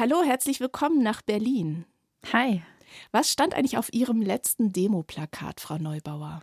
[0.00, 1.84] Hallo, herzlich willkommen nach Berlin.
[2.32, 2.62] Hi.
[3.12, 6.40] Was stand eigentlich auf Ihrem letzten Demoplakat, Frau Neubauer?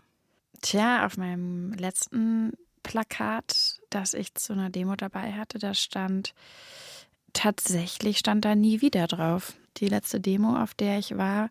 [0.61, 6.35] Tja, auf meinem letzten Plakat, das ich zu einer Demo dabei hatte, da stand
[7.33, 9.55] tatsächlich stand da nie wieder drauf.
[9.77, 11.49] Die letzte Demo, auf der ich war,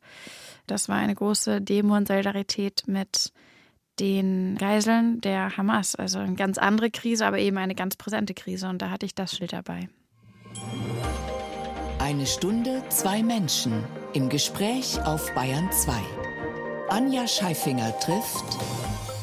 [0.68, 3.32] das war eine große Demo in Solidarität mit
[3.98, 5.96] den Geiseln der Hamas.
[5.96, 8.68] Also eine ganz andere Krise, aber eben eine ganz präsente Krise.
[8.68, 9.88] Und da hatte ich das Schild dabei.
[12.06, 15.92] Eine Stunde, zwei Menschen im Gespräch auf Bayern 2.
[16.88, 18.44] Anja Scheifinger trifft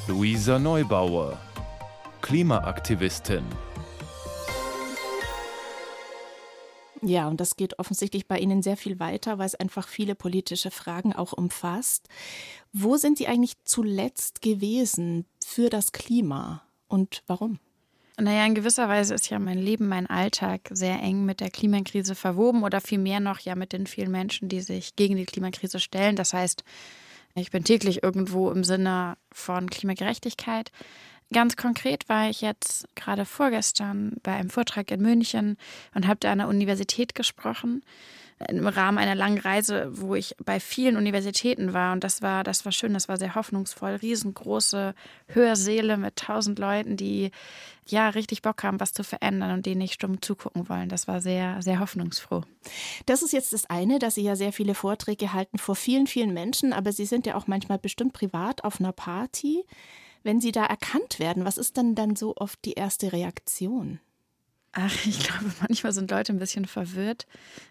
[0.09, 1.39] Luisa Neubauer,
[2.19, 3.45] Klimaaktivistin.
[7.01, 10.69] Ja, und das geht offensichtlich bei Ihnen sehr viel weiter, weil es einfach viele politische
[10.69, 12.09] Fragen auch umfasst.
[12.73, 17.59] Wo sind Sie eigentlich zuletzt gewesen für das Klima und warum?
[18.19, 22.13] Naja, in gewisser Weise ist ja mein Leben, mein Alltag sehr eng mit der Klimakrise
[22.13, 26.15] verwoben oder vielmehr noch ja mit den vielen Menschen, die sich gegen die Klimakrise stellen.
[26.15, 26.63] Das heißt,
[27.33, 30.71] ich bin täglich irgendwo im Sinne von Klimagerechtigkeit.
[31.31, 35.57] Ganz konkret war ich jetzt gerade vorgestern bei einem Vortrag in München
[35.95, 37.81] und habe da an der Universität gesprochen
[38.49, 41.93] im Rahmen einer langen Reise, wo ich bei vielen Universitäten war.
[41.93, 43.95] Und das war, das war schön, das war sehr hoffnungsvoll.
[43.95, 44.93] Riesengroße
[45.27, 47.31] Hörsäle mit tausend Leuten, die
[47.87, 50.89] ja richtig Bock haben, was zu verändern und denen nicht stumm zugucken wollen.
[50.89, 52.41] Das war sehr, sehr hoffnungsfroh.
[53.05, 56.33] Das ist jetzt das eine, dass Sie ja sehr viele Vorträge halten vor vielen, vielen
[56.33, 59.65] Menschen, aber Sie sind ja auch manchmal bestimmt privat auf einer Party.
[60.23, 63.99] Wenn Sie da erkannt werden, was ist denn dann so oft die erste Reaktion?
[64.75, 67.27] Ach, ich glaube, manchmal sind Leute ein bisschen verwirrt,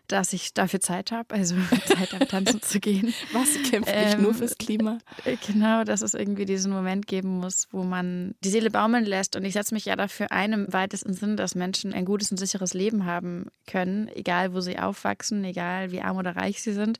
[0.06, 3.12] dass ich dafür Zeit habe, also Zeit habe, tanzen zu gehen.
[3.32, 4.98] Was kämpft ähm, nicht nur fürs Klima?
[5.24, 9.34] Äh, genau, dass es irgendwie diesen Moment geben muss, wo man die Seele baumeln lässt.
[9.34, 12.36] Und ich setze mich ja dafür ein, im weitesten Sinn, dass Menschen ein gutes und
[12.36, 16.98] sicheres Leben haben können, egal wo sie aufwachsen, egal wie arm oder reich sie sind.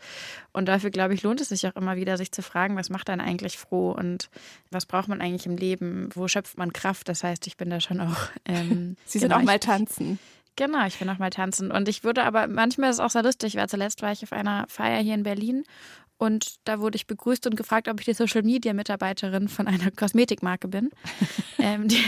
[0.53, 3.09] Und dafür, glaube ich, lohnt es sich auch immer wieder, sich zu fragen, was macht
[3.09, 4.31] einen eigentlich froh und
[4.73, 6.09] was braucht man eigentlich im Leben?
[6.13, 7.09] Wo schöpft man Kraft?
[7.09, 8.31] Das heißt, ich bin da schon auch.
[8.47, 10.19] Ähm, Sie sind genau, auch mal tanzen tanzen.
[10.57, 11.71] Genau, ich will noch mal tanzen.
[11.71, 14.33] Und ich würde aber, manchmal ist es auch sehr lustig, weil zuletzt war ich auf
[14.33, 15.65] einer Feier hier in Berlin
[16.23, 19.91] und da wurde ich begrüßt und gefragt, ob ich die Social Media Mitarbeiterin von einer
[19.91, 20.91] Kosmetikmarke bin.
[21.59, 21.99] ähm, die,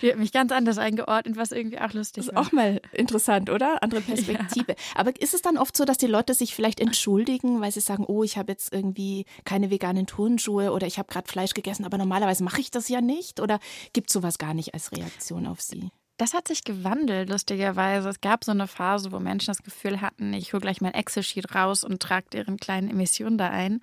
[0.00, 2.34] die, hat mich ganz anders eingeordnet, was irgendwie auch lustig ist.
[2.34, 2.40] War.
[2.40, 3.82] Auch mal interessant, oder?
[3.82, 4.72] Andere Perspektive.
[4.72, 4.76] Ja.
[4.94, 8.06] Aber ist es dann oft so, dass die Leute sich vielleicht entschuldigen, weil sie sagen,
[8.06, 11.98] oh, ich habe jetzt irgendwie keine veganen Turnschuhe oder ich habe gerade Fleisch gegessen, aber
[11.98, 13.40] normalerweise mache ich das ja nicht?
[13.40, 13.58] Oder
[13.92, 15.90] gibt es sowas gar nicht als Reaktion auf sie?
[16.18, 18.08] Das hat sich gewandelt, lustigerweise.
[18.08, 21.54] Es gab so eine Phase, wo Menschen das Gefühl hatten, ich hole gleich mein Excel-Sheet
[21.54, 23.80] raus und trage deren kleinen Emissionen da ein.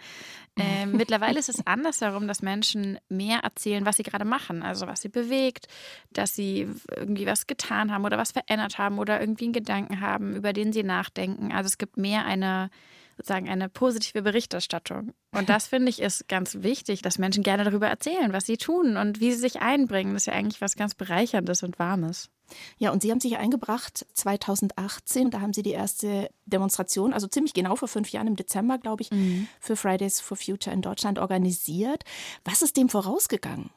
[0.57, 5.01] Ähm, mittlerweile ist es andersherum, dass Menschen mehr erzählen, was sie gerade machen, also was
[5.01, 5.69] sie bewegt,
[6.11, 10.35] dass sie irgendwie was getan haben oder was verändert haben oder irgendwie einen Gedanken haben,
[10.35, 11.53] über den sie nachdenken.
[11.53, 12.69] Also es gibt mehr eine
[13.17, 15.13] sozusagen eine positive Berichterstattung.
[15.31, 18.97] Und das finde ich ist ganz wichtig, dass Menschen gerne darüber erzählen, was sie tun
[18.97, 20.13] und wie sie sich einbringen.
[20.13, 22.29] Das ist ja eigentlich was ganz Bereicherndes und Warmes.
[22.77, 27.53] Ja, und Sie haben sich eingebracht 2018, da haben Sie die erste Demonstration, also ziemlich
[27.53, 29.47] genau vor fünf Jahren im Dezember, glaube ich, mhm.
[29.59, 32.03] für Fridays for Future in Deutschland organisiert.
[32.43, 33.71] Was ist dem vorausgegangen?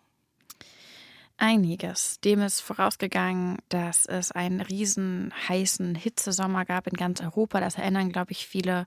[1.40, 2.18] Einiges.
[2.20, 7.60] Dem ist vorausgegangen, dass es einen riesen heißen Hitzesommer gab in ganz Europa.
[7.60, 8.86] Das erinnern, glaube ich, viele.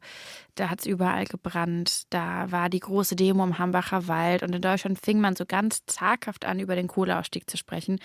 [0.56, 2.04] Da hat es überall gebrannt.
[2.10, 4.44] Da war die große Demo im Hambacher Wald.
[4.44, 8.00] Und in Deutschland fing man so ganz zaghaft an, über den Kohleausstieg zu sprechen.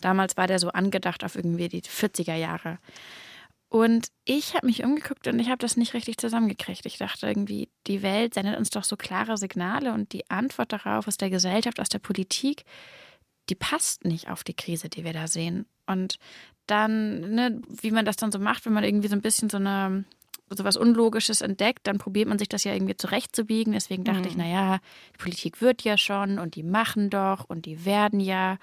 [0.00, 2.78] Damals war der so angedacht auf irgendwie die 40er Jahre.
[3.68, 6.86] Und ich habe mich umgeguckt und ich habe das nicht richtig zusammengekriegt.
[6.86, 11.06] Ich dachte irgendwie, die Welt sendet uns doch so klare Signale und die Antwort darauf
[11.06, 12.64] aus der Gesellschaft, aus der Politik,
[13.50, 15.66] die passt nicht auf die Krise, die wir da sehen.
[15.86, 16.18] Und
[16.66, 19.56] dann, ne, wie man das dann so macht, wenn man irgendwie so ein bisschen so
[19.56, 20.04] eine
[20.52, 23.72] so was Unlogisches entdeckt, dann probiert man sich das ja irgendwie zurechtzubiegen.
[23.72, 24.26] Deswegen dachte mhm.
[24.26, 24.80] ich, naja,
[25.14, 28.58] die Politik wird ja schon und die machen doch und die werden ja.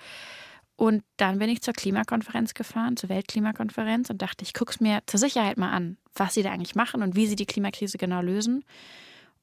[0.76, 5.00] Und dann bin ich zur Klimakonferenz gefahren, zur Weltklimakonferenz und dachte, ich gucke es mir
[5.06, 8.22] zur Sicherheit mal an, was sie da eigentlich machen und wie sie die Klimakrise genau
[8.22, 8.64] lösen.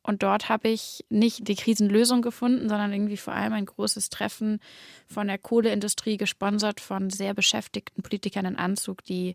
[0.04, 4.60] Und dort habe ich nicht die Krisenlösung gefunden, sondern irgendwie vor allem ein großes Treffen
[5.08, 9.34] von der Kohleindustrie, gesponsert von sehr beschäftigten Politikern in Anzug, die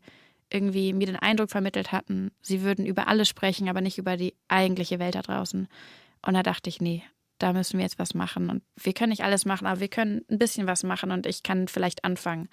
[0.51, 4.35] irgendwie mir den Eindruck vermittelt hatten, sie würden über alles sprechen, aber nicht über die
[4.47, 5.67] eigentliche Welt da draußen.
[6.21, 7.03] Und da dachte ich, nee,
[7.39, 8.49] da müssen wir jetzt was machen.
[8.49, 11.43] Und wir können nicht alles machen, aber wir können ein bisschen was machen und ich
[11.43, 12.49] kann vielleicht anfangen.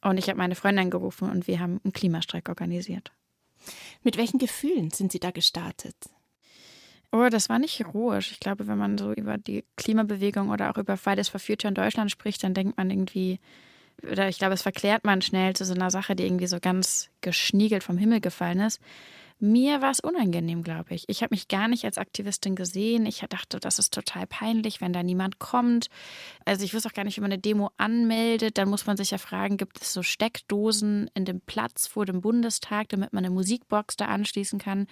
[0.00, 3.12] Und ich habe meine Freundin gerufen und wir haben einen Klimastreik organisiert.
[4.02, 5.96] Mit welchen Gefühlen sind Sie da gestartet?
[7.10, 8.32] Oh, das war nicht heroisch.
[8.32, 11.74] Ich glaube, wenn man so über die Klimabewegung oder auch über Fridays for Future in
[11.74, 13.40] Deutschland spricht, dann denkt man irgendwie,
[14.02, 17.08] oder ich glaube, es verklärt man schnell zu so einer Sache, die irgendwie so ganz
[17.22, 18.80] geschniegelt vom Himmel gefallen ist.
[19.40, 21.08] Mir war es unangenehm, glaube ich.
[21.08, 23.06] Ich habe mich gar nicht als Aktivistin gesehen.
[23.06, 25.86] Ich dachte, das ist total peinlich, wenn da niemand kommt.
[26.44, 28.58] Also ich wusste auch gar nicht, wie man eine Demo anmeldet.
[28.58, 32.20] Dann muss man sich ja fragen, gibt es so Steckdosen in dem Platz vor dem
[32.20, 34.88] Bundestag, damit man eine Musikbox da anschließen kann.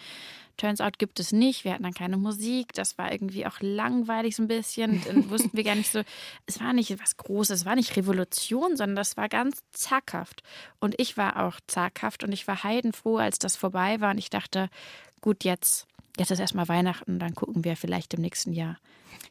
[0.56, 1.64] Turns out gibt es nicht.
[1.64, 2.72] Wir hatten dann keine Musik.
[2.72, 5.02] Das war irgendwie auch langweilig so ein bisschen.
[5.04, 6.02] Dann wussten wir gar nicht so,
[6.46, 10.42] es war nicht was Großes, es war nicht Revolution, sondern das war ganz zaghaft.
[10.78, 14.12] Und ich war auch zaghaft und ich war heidenfroh, als das vorbei war.
[14.12, 14.68] Und ich dachte,
[15.20, 15.86] gut, jetzt,
[16.18, 18.78] jetzt ist erstmal Weihnachten, dann gucken wir vielleicht im nächsten Jahr.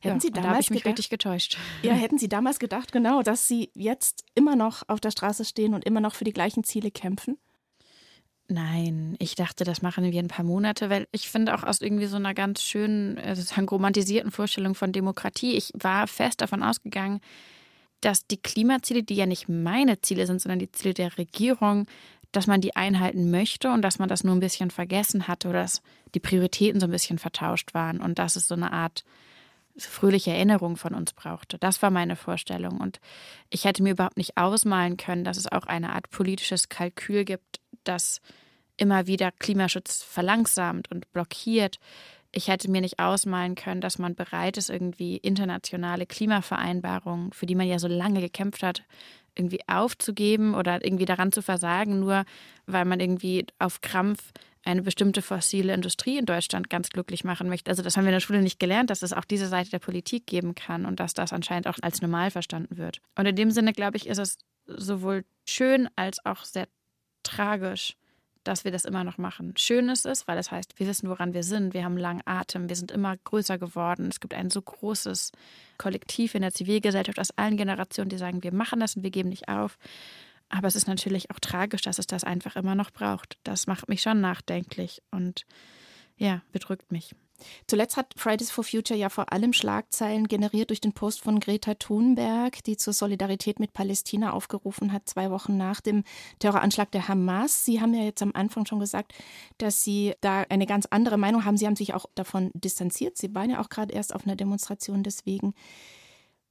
[0.01, 1.57] Hätten ja, Sie damals da ich mich gedacht, richtig getäuscht.
[1.83, 5.73] Ja, hätten Sie damals gedacht, genau, dass Sie jetzt immer noch auf der Straße stehen
[5.73, 7.37] und immer noch für die gleichen Ziele kämpfen?
[8.47, 12.05] Nein, ich dachte, das machen wir ein paar Monate, weil ich finde auch aus irgendwie
[12.05, 17.21] so einer ganz schönen, äh, sozusagen romantisierten Vorstellung von Demokratie, ich war fest davon ausgegangen,
[18.01, 21.87] dass die Klimaziele, die ja nicht meine Ziele sind, sondern die Ziele der Regierung,
[22.35, 25.61] dass man die einhalten möchte und dass man das nur ein bisschen vergessen hatte oder
[25.61, 25.81] dass
[26.13, 29.03] die Prioritäten so ein bisschen vertauscht waren und dass es so eine Art
[29.77, 31.57] fröhliche Erinnerung von uns brauchte.
[31.57, 32.79] Das war meine Vorstellung.
[32.79, 32.99] Und
[33.49, 37.59] ich hätte mir überhaupt nicht ausmalen können, dass es auch eine Art politisches Kalkül gibt,
[37.83, 38.21] das
[38.77, 41.79] immer wieder Klimaschutz verlangsamt und blockiert.
[42.31, 47.55] Ich hätte mir nicht ausmalen können, dass man bereit ist, irgendwie internationale Klimavereinbarungen, für die
[47.55, 48.83] man ja so lange gekämpft hat,
[49.35, 52.25] irgendwie aufzugeben oder irgendwie daran zu versagen, nur
[52.65, 54.31] weil man irgendwie auf Krampf
[54.63, 57.69] eine bestimmte fossile Industrie in Deutschland ganz glücklich machen möchte.
[57.69, 59.79] Also das haben wir in der Schule nicht gelernt, dass es auch diese Seite der
[59.79, 62.99] Politik geben kann und dass das anscheinend auch als normal verstanden wird.
[63.15, 66.67] Und in dem Sinne, glaube ich, ist es sowohl schön als auch sehr
[67.21, 67.95] tragisch,
[68.47, 69.53] dass wir das immer noch machen.
[69.57, 71.73] Schön ist es, weil das heißt, wir wissen, woran wir sind.
[71.73, 74.07] Wir haben langen Atem, wir sind immer größer geworden.
[74.09, 75.31] Es gibt ein so großes
[75.77, 79.29] Kollektiv in der Zivilgesellschaft aus allen Generationen, die sagen, wir machen das und wir geben
[79.29, 79.77] nicht auf.
[80.49, 83.37] Aber es ist natürlich auch tragisch, dass es das einfach immer noch braucht.
[83.43, 85.45] Das macht mich schon nachdenklich und
[86.17, 87.15] ja, bedrückt mich.
[87.67, 91.73] Zuletzt hat Fridays for Future ja vor allem Schlagzeilen generiert durch den Post von Greta
[91.75, 96.03] Thunberg, die zur Solidarität mit Palästina aufgerufen hat, zwei Wochen nach dem
[96.39, 97.65] Terroranschlag der Hamas.
[97.65, 99.13] Sie haben ja jetzt am Anfang schon gesagt,
[99.57, 101.57] dass Sie da eine ganz andere Meinung haben.
[101.57, 103.17] Sie haben sich auch davon distanziert.
[103.17, 105.53] Sie waren ja auch gerade erst auf einer Demonstration deswegen.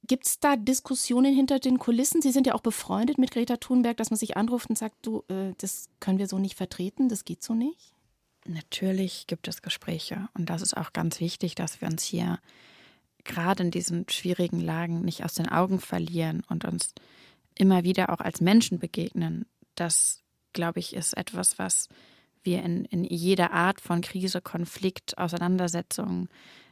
[0.07, 2.21] Gibt es da Diskussionen hinter den Kulissen?
[2.21, 5.23] Sie sind ja auch befreundet mit Greta Thunberg, dass man sich anruft und sagt, du,
[5.29, 7.94] äh, das können wir so nicht vertreten, das geht so nicht?
[8.47, 12.39] Natürlich gibt es Gespräche und das ist auch ganz wichtig, dass wir uns hier
[13.23, 16.93] gerade in diesen schwierigen Lagen nicht aus den Augen verlieren und uns
[17.57, 19.45] immer wieder auch als Menschen begegnen.
[19.73, 20.21] Das,
[20.53, 21.89] glaube ich, ist etwas, was
[22.43, 26.29] wir in, in jeder Art von Krise, Konflikt, Auseinandersetzung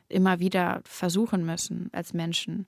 [0.10, 2.68] immer wieder versuchen müssen als Menschen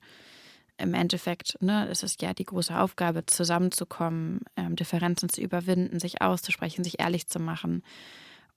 [0.78, 6.20] im Endeffekt ne, ist es ja die große Aufgabe, zusammenzukommen, ähm, Differenzen zu überwinden, sich
[6.20, 7.82] auszusprechen, sich ehrlich zu machen.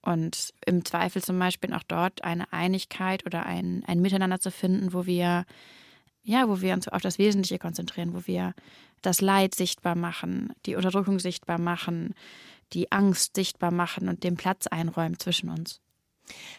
[0.01, 4.93] Und im Zweifel zum Beispiel auch dort eine Einigkeit oder ein, ein Miteinander zu finden,
[4.93, 5.45] wo wir,
[6.23, 8.53] ja, wo wir uns auf das Wesentliche konzentrieren, wo wir
[9.01, 12.15] das Leid sichtbar machen, die Unterdrückung sichtbar machen,
[12.73, 15.81] die Angst sichtbar machen und den Platz einräumen zwischen uns.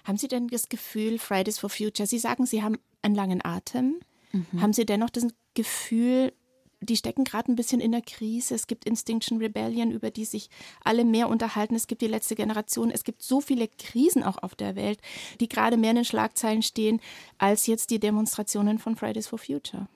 [0.04, 4.00] Haben Sie denn das Gefühl, Fridays for Future, Sie sagen, Sie haben einen langen Atem.
[4.32, 4.60] Mhm.
[4.60, 6.32] Haben Sie dennoch das Gefühl,
[6.80, 8.54] die stecken gerade ein bisschen in der Krise.
[8.54, 10.48] Es gibt Instinction Rebellion, über die sich
[10.82, 11.74] alle mehr unterhalten.
[11.74, 12.90] Es gibt die letzte Generation.
[12.90, 15.00] Es gibt so viele Krisen auch auf der Welt,
[15.40, 17.00] die gerade mehr in den Schlagzeilen stehen,
[17.38, 19.88] als jetzt die Demonstrationen von Fridays for Future.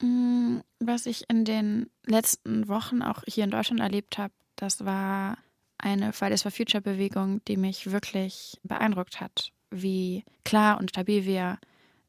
[0.00, 5.36] Mm, was ich in den letzten Wochen auch hier in Deutschland erlebt habe, das war
[5.76, 11.58] eine Fridays for Future Bewegung, die mich wirklich beeindruckt hat, wie klar und stabil wir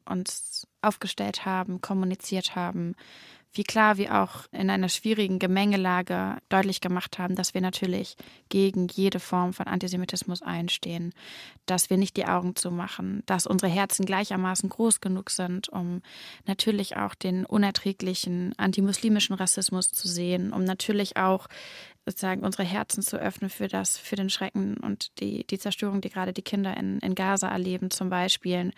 [0.04, 2.94] uns aufgestellt haben, kommuniziert haben,
[3.54, 8.16] wie klar wir auch in einer schwierigen Gemengelage deutlich gemacht haben, dass wir natürlich
[8.48, 11.12] gegen jede Form von Antisemitismus einstehen,
[11.66, 16.00] dass wir nicht die Augen zumachen, dass unsere Herzen gleichermaßen groß genug sind, um
[16.46, 21.48] natürlich auch den unerträglichen antimuslimischen Rassismus zu sehen, um natürlich auch
[22.06, 26.10] sozusagen unsere Herzen zu öffnen für das, für den Schrecken und die, die Zerstörung, die
[26.10, 28.72] gerade die Kinder in, in Gaza erleben, zum Beispiel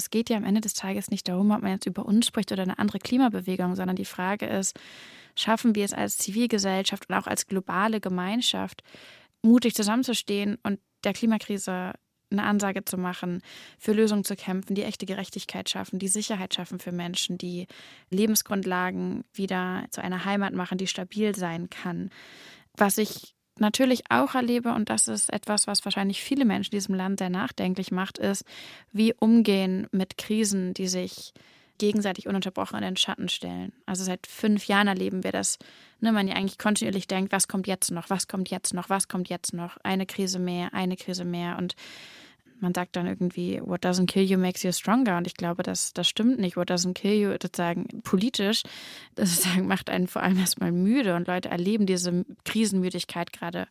[0.00, 2.50] es geht ja am Ende des Tages nicht darum, ob man jetzt über uns spricht
[2.52, 4.78] oder eine andere Klimabewegung, sondern die Frage ist,
[5.36, 8.82] schaffen wir es als Zivilgesellschaft und auch als globale Gemeinschaft,
[9.42, 11.92] mutig zusammenzustehen und der Klimakrise
[12.32, 13.42] eine Ansage zu machen,
[13.78, 17.66] für Lösungen zu kämpfen, die echte Gerechtigkeit schaffen, die Sicherheit schaffen für Menschen, die
[18.10, 22.10] Lebensgrundlagen wieder zu einer Heimat machen, die stabil sein kann.
[22.76, 26.94] Was ich natürlich auch erlebe, und das ist etwas, was wahrscheinlich viele Menschen in diesem
[26.94, 28.44] Land sehr nachdenklich macht, ist,
[28.92, 31.32] wie umgehen mit Krisen, die sich
[31.78, 33.72] gegenseitig ununterbrochen in den Schatten stellen.
[33.86, 35.58] Also seit fünf Jahren erleben wir das,
[36.00, 39.08] ne, man ja eigentlich kontinuierlich denkt, was kommt jetzt noch, was kommt jetzt noch, was
[39.08, 41.74] kommt jetzt noch, eine Krise mehr, eine Krise mehr und
[42.60, 45.16] man sagt dann irgendwie, what doesn't kill you makes you stronger.
[45.16, 46.56] Und ich glaube, das, das stimmt nicht.
[46.56, 48.62] What doesn't kill you, sozusagen politisch,
[49.14, 53.66] das sozusagen macht einen vor allem erstmal müde und Leute erleben diese Krisenmüdigkeit gerade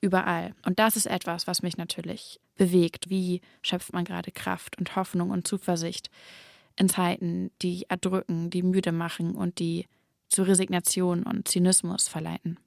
[0.00, 0.54] überall.
[0.66, 3.08] Und das ist etwas, was mich natürlich bewegt.
[3.08, 6.10] Wie schöpft man gerade Kraft und Hoffnung und Zuversicht
[6.76, 9.86] in Zeiten, die erdrücken, die müde machen und die
[10.28, 12.58] zu Resignation und Zynismus verleiten?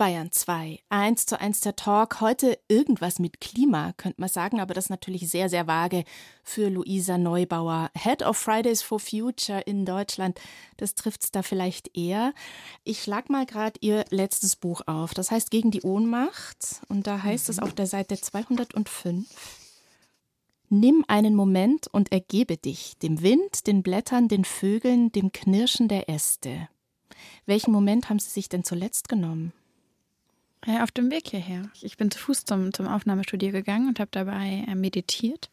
[0.00, 0.80] Bayern 2.
[0.88, 2.22] Eins zu eins der Talk.
[2.22, 6.04] Heute irgendwas mit Klima, könnte man sagen, aber das ist natürlich sehr, sehr vage
[6.42, 7.90] für Luisa Neubauer.
[7.94, 10.40] Head of Fridays for Future in Deutschland.
[10.78, 12.32] Das trifft es da vielleicht eher.
[12.82, 15.12] Ich schlag mal gerade ihr letztes Buch auf.
[15.12, 16.80] Das heißt Gegen die Ohnmacht.
[16.88, 19.26] Und da heißt es auf der Seite 205.
[20.70, 26.08] Nimm einen Moment und ergebe dich dem Wind, den Blättern, den Vögeln, dem Knirschen der
[26.08, 26.70] Äste.
[27.44, 29.52] Welchen Moment haben Sie sich denn zuletzt genommen?
[30.66, 31.70] Ja, auf dem Weg hierher.
[31.80, 35.50] Ich bin zu Fuß zum, zum Aufnahmestudio gegangen und habe dabei äh, meditiert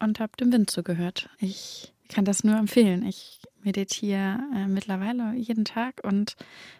[0.00, 1.28] und habe dem Wind zugehört.
[1.38, 3.06] Ich kann das nur empfehlen.
[3.06, 6.36] Ich meditiere äh, mittlerweile jeden Tag und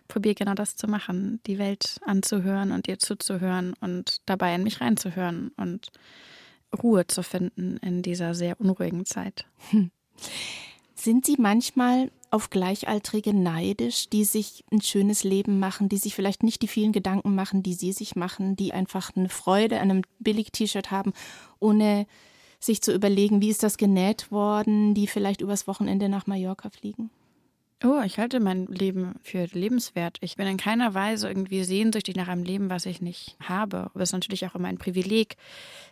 [0.09, 4.81] probiere genau das zu machen, die Welt anzuhören und ihr zuzuhören und dabei in mich
[4.81, 5.93] reinzuhören und
[6.83, 9.47] Ruhe zu finden in dieser sehr unruhigen Zeit.
[9.71, 9.91] Hm.
[11.03, 16.45] Sind Sie manchmal auf Gleichaltrige neidisch, die sich ein schönes Leben machen, die sich vielleicht
[16.45, 20.03] nicht die vielen Gedanken machen, die sie sich machen, die einfach eine Freude an einem
[20.21, 21.13] Billig-T-Shirt haben,
[21.59, 22.07] ohne
[22.61, 27.11] sich zu überlegen, wie ist das genäht worden, die vielleicht übers Wochenende nach Mallorca fliegen?
[27.85, 30.19] Oh, ich halte mein Leben für lebenswert.
[30.21, 33.91] Ich bin in keiner Weise irgendwie sehnsüchtig nach einem Leben, was ich nicht habe.
[33.93, 35.37] Aber es ist natürlich auch immer ein Privileg,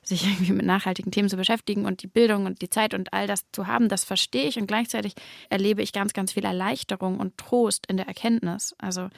[0.03, 3.27] sich irgendwie mit nachhaltigen Themen zu beschäftigen und die Bildung und die Zeit und all
[3.27, 3.89] das zu haben.
[3.89, 5.15] Das verstehe ich und gleichzeitig
[5.49, 8.75] erlebe ich ganz, ganz viel Erleichterung und Trost in der Erkenntnis.
[8.79, 9.09] Also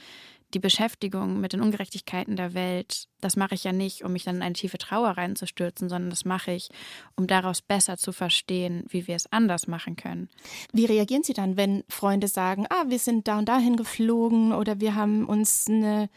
[0.53, 4.37] die Beschäftigung mit den Ungerechtigkeiten der Welt, das mache ich ja nicht, um mich dann
[4.37, 6.69] in eine tiefe Trauer reinzustürzen, sondern das mache ich,
[7.15, 10.29] um daraus besser zu verstehen, wie wir es anders machen können.
[10.71, 14.79] Wie reagieren Sie dann, wenn Freunde sagen, ah, wir sind da und dahin geflogen oder
[14.79, 16.09] wir haben uns eine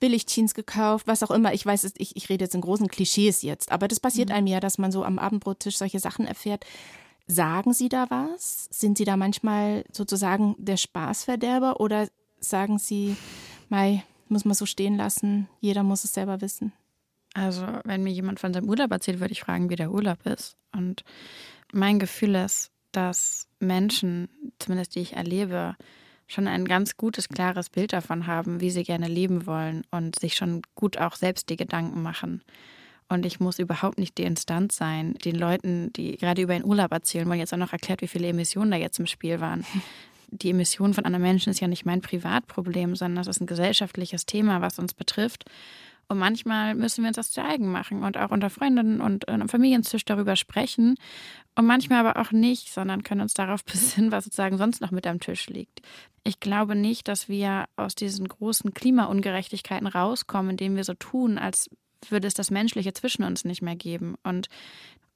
[0.00, 1.52] Billigjeans gekauft, was auch immer.
[1.54, 4.34] Ich weiß, ich, ich rede jetzt in großen Klischees jetzt, aber das passiert mhm.
[4.34, 6.64] einem ja, dass man so am Abendbrottisch solche Sachen erfährt.
[7.26, 8.68] Sagen Sie da was?
[8.70, 12.08] Sind Sie da manchmal sozusagen der Spaßverderber oder
[12.40, 13.16] sagen Sie,
[13.68, 15.48] Mai, muss man so stehen lassen.
[15.60, 16.72] Jeder muss es selber wissen.
[17.34, 20.56] Also, wenn mir jemand von seinem Urlaub erzählt, würde ich fragen, wie der Urlaub ist.
[20.72, 21.04] Und
[21.72, 25.76] mein Gefühl ist, dass Menschen, zumindest die ich erlebe,
[26.26, 30.36] schon ein ganz gutes, klares Bild davon haben, wie sie gerne leben wollen und sich
[30.36, 32.42] schon gut auch selbst die Gedanken machen.
[33.08, 36.92] Und ich muss überhaupt nicht die Instanz sein, den Leuten, die gerade über einen Urlaub
[36.92, 39.64] erzählen wollen, jetzt auch noch erklärt, wie viele Emissionen da jetzt im Spiel waren
[40.30, 44.26] die Emission von anderen Menschen ist ja nicht mein Privatproblem, sondern das ist ein gesellschaftliches
[44.26, 45.44] Thema, was uns betrifft.
[46.10, 49.48] Und manchmal müssen wir uns das zu eigen machen und auch unter Freundinnen und am
[49.48, 50.96] Familientisch darüber sprechen.
[51.54, 55.06] Und manchmal aber auch nicht, sondern können uns darauf besinnen, was sozusagen sonst noch mit
[55.06, 55.82] am Tisch liegt.
[56.24, 61.68] Ich glaube nicht, dass wir aus diesen großen Klimaungerechtigkeiten rauskommen, indem wir so tun, als
[62.08, 64.14] würde es das Menschliche zwischen uns nicht mehr geben.
[64.22, 64.48] Und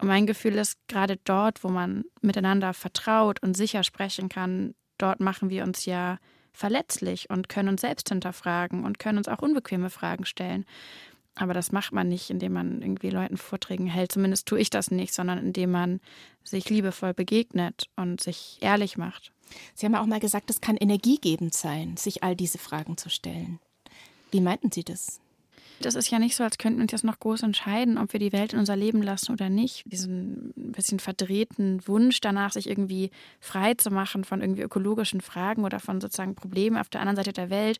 [0.02, 5.50] mein Gefühl ist, gerade dort, wo man miteinander vertraut und sicher sprechen kann, dort machen
[5.50, 6.18] wir uns ja
[6.52, 10.64] verletzlich und können uns selbst hinterfragen und können uns auch unbequeme Fragen stellen.
[11.34, 14.12] Aber das macht man nicht, indem man irgendwie Leuten Vorträgen hält.
[14.12, 16.00] Zumindest tue ich das nicht, sondern indem man
[16.44, 19.32] sich liebevoll begegnet und sich ehrlich macht.
[19.74, 23.08] Sie haben ja auch mal gesagt, es kann energiegebend sein, sich all diese Fragen zu
[23.08, 23.60] stellen.
[24.30, 25.21] Wie meinten Sie das?
[25.84, 28.20] Das ist ja nicht so, als könnten wir uns jetzt noch groß entscheiden, ob wir
[28.20, 29.82] die Welt in unser Leben lassen oder nicht.
[29.86, 33.10] Diesen bisschen verdrehten Wunsch danach, sich irgendwie
[33.40, 37.32] frei zu machen von irgendwie ökologischen Fragen oder von sozusagen Problemen auf der anderen Seite
[37.32, 37.78] der Welt,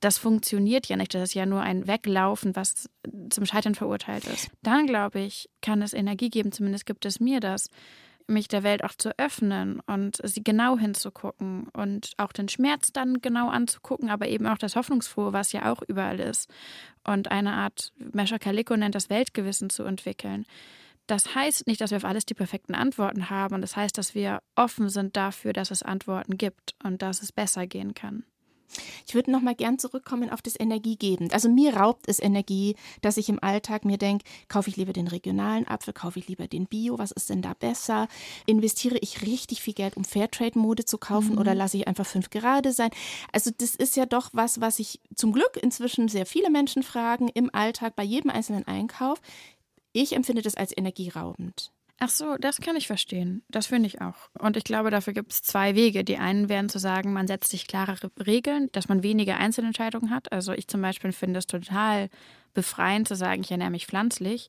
[0.00, 1.12] das funktioniert ja nicht.
[1.12, 2.88] Das ist ja nur ein Weglaufen, was
[3.30, 4.48] zum Scheitern verurteilt ist.
[4.62, 7.68] Dann, glaube ich, kann es Energie geben, zumindest gibt es mir das,
[8.28, 13.20] mich der Welt auch zu öffnen und sie genau hinzugucken und auch den Schmerz dann
[13.20, 16.48] genau anzugucken, aber eben auch das Hoffnungsfrohe, was ja auch überall ist.
[17.04, 20.44] Und eine Art, Mesha Kaliko nennt das Weltgewissen zu entwickeln.
[21.06, 23.62] Das heißt nicht, dass wir auf alles die perfekten Antworten haben.
[23.62, 27.66] Das heißt, dass wir offen sind dafür, dass es Antworten gibt und dass es besser
[27.66, 28.24] gehen kann.
[29.06, 31.32] Ich würde noch mal gern zurückkommen auf das Energiegebend.
[31.32, 35.08] Also mir raubt es Energie, dass ich im Alltag mir denke, kaufe ich lieber den
[35.08, 38.08] regionalen Apfel, kaufe ich lieber den Bio, was ist denn da besser?
[38.46, 41.38] Investiere ich richtig viel Geld, um Fairtrade-Mode zu kaufen mhm.
[41.38, 42.90] oder lasse ich einfach fünf gerade sein?
[43.32, 47.28] Also das ist ja doch was, was ich zum Glück inzwischen sehr viele Menschen fragen
[47.28, 49.20] im Alltag bei jedem einzelnen Einkauf.
[49.92, 51.72] Ich empfinde das als energieraubend.
[52.00, 53.42] Ach so, das kann ich verstehen.
[53.48, 54.30] Das finde ich auch.
[54.38, 56.04] Und ich glaube, dafür gibt es zwei Wege.
[56.04, 60.30] Die einen wären zu sagen, man setzt sich klarere Regeln, dass man weniger Einzelentscheidungen hat.
[60.30, 62.08] Also ich zum Beispiel finde es total
[62.54, 64.48] befreiend zu sagen, ich ernähre mich pflanzlich,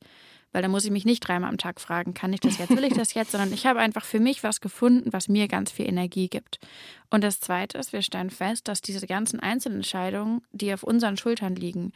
[0.52, 2.84] weil da muss ich mich nicht dreimal am Tag fragen, kann ich das jetzt, will
[2.84, 5.88] ich das jetzt, sondern ich habe einfach für mich was gefunden, was mir ganz viel
[5.88, 6.60] Energie gibt.
[7.10, 11.56] Und das Zweite ist, wir stellen fest, dass diese ganzen Einzelentscheidungen, die auf unseren Schultern
[11.56, 11.94] liegen,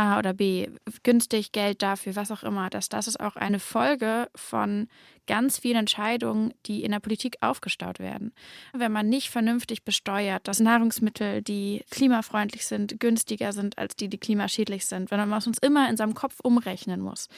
[0.00, 0.68] A oder B,
[1.02, 4.88] günstig Geld dafür, was auch immer, dass das ist auch eine Folge von
[5.26, 8.32] ganz vielen Entscheidungen, die in der Politik aufgestaut werden.
[8.72, 14.16] Wenn man nicht vernünftig besteuert, dass Nahrungsmittel, die klimafreundlich sind, günstiger sind als die, die
[14.16, 17.28] klimaschädlich sind, wenn man uns immer in seinem Kopf umrechnen muss,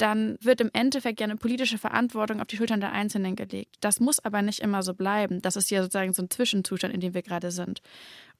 [0.00, 3.76] dann wird im Endeffekt ja eine politische Verantwortung auf die Schultern der Einzelnen gelegt.
[3.80, 5.42] Das muss aber nicht immer so bleiben.
[5.42, 7.82] Das ist ja sozusagen so ein Zwischenzustand, in dem wir gerade sind.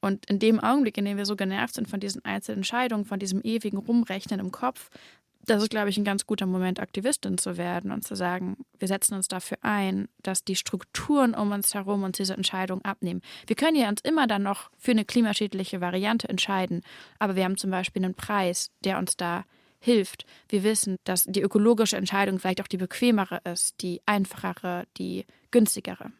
[0.00, 3.18] Und in dem Augenblick, in dem wir so genervt sind von diesen einzelnen Entscheidungen, von
[3.18, 4.88] diesem ewigen Rumrechnen im Kopf,
[5.46, 8.88] das ist, glaube ich, ein ganz guter Moment, Aktivistin zu werden und zu sagen, wir
[8.88, 13.22] setzen uns dafür ein, dass die Strukturen um uns herum uns diese Entscheidungen abnehmen.
[13.46, 16.82] Wir können ja uns immer dann noch für eine klimaschädliche Variante entscheiden,
[17.18, 19.44] aber wir haben zum Beispiel einen Preis, der uns da
[19.80, 20.26] hilft.
[20.48, 26.12] Wir wissen, dass die ökologische Entscheidung vielleicht auch die bequemere ist, die einfachere, die günstigere.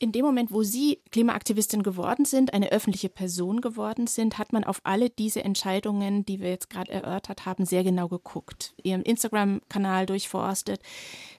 [0.00, 4.64] In dem Moment, wo Sie Klimaaktivistin geworden sind, eine öffentliche Person geworden sind, hat man
[4.64, 8.74] auf alle diese Entscheidungen, die wir jetzt gerade erörtert haben, sehr genau geguckt.
[8.82, 10.80] Ihren Instagram-Kanal durchforstet.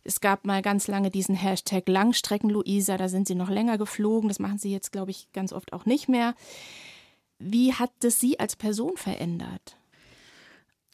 [0.04, 4.30] Es gab mal ganz lange diesen Hashtag Langstrecken-Luisa, da sind Sie noch länger geflogen.
[4.30, 6.34] Das machen Sie jetzt, glaube ich, ganz oft auch nicht mehr.
[7.38, 9.78] Wie hat das Sie als Person verändert?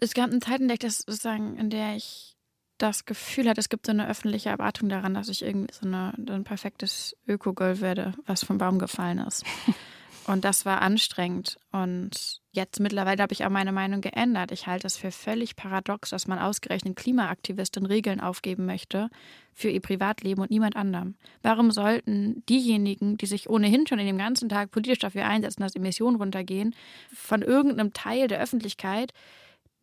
[0.02, 2.36] Es gab eine Zeit, in der ich das sozusagen, in der ich
[2.78, 6.14] das Gefühl hatte, es gibt so eine öffentliche Erwartung daran, dass ich irgendwie so, eine,
[6.28, 9.46] so ein perfektes Öko-Girl werde, was vom Baum gefallen ist.
[10.28, 11.58] Und das war anstrengend.
[11.72, 14.52] Und jetzt mittlerweile habe ich auch meine Meinung geändert.
[14.52, 19.10] Ich halte es für völlig paradox, dass man ausgerechnet Klimaaktivistin Regeln aufgeben möchte
[19.54, 21.16] für ihr Privatleben und niemand anderem.
[21.42, 25.76] Warum sollten diejenigen, die sich ohnehin schon in dem ganzen Tag politisch dafür einsetzen, dass
[25.76, 26.76] Emissionen runtergehen,
[27.14, 29.14] von irgendeinem Teil der Öffentlichkeit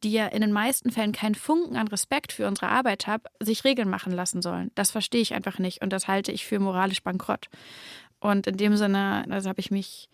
[0.05, 3.64] die ja in den meisten Fällen keinen Funken an Respekt für unsere Arbeit haben, sich
[3.64, 4.71] Regeln machen lassen sollen.
[4.75, 7.49] Das verstehe ich einfach nicht und das halte ich für moralisch bankrott.
[8.20, 10.09] Und in dem Sinne, also habe ich mich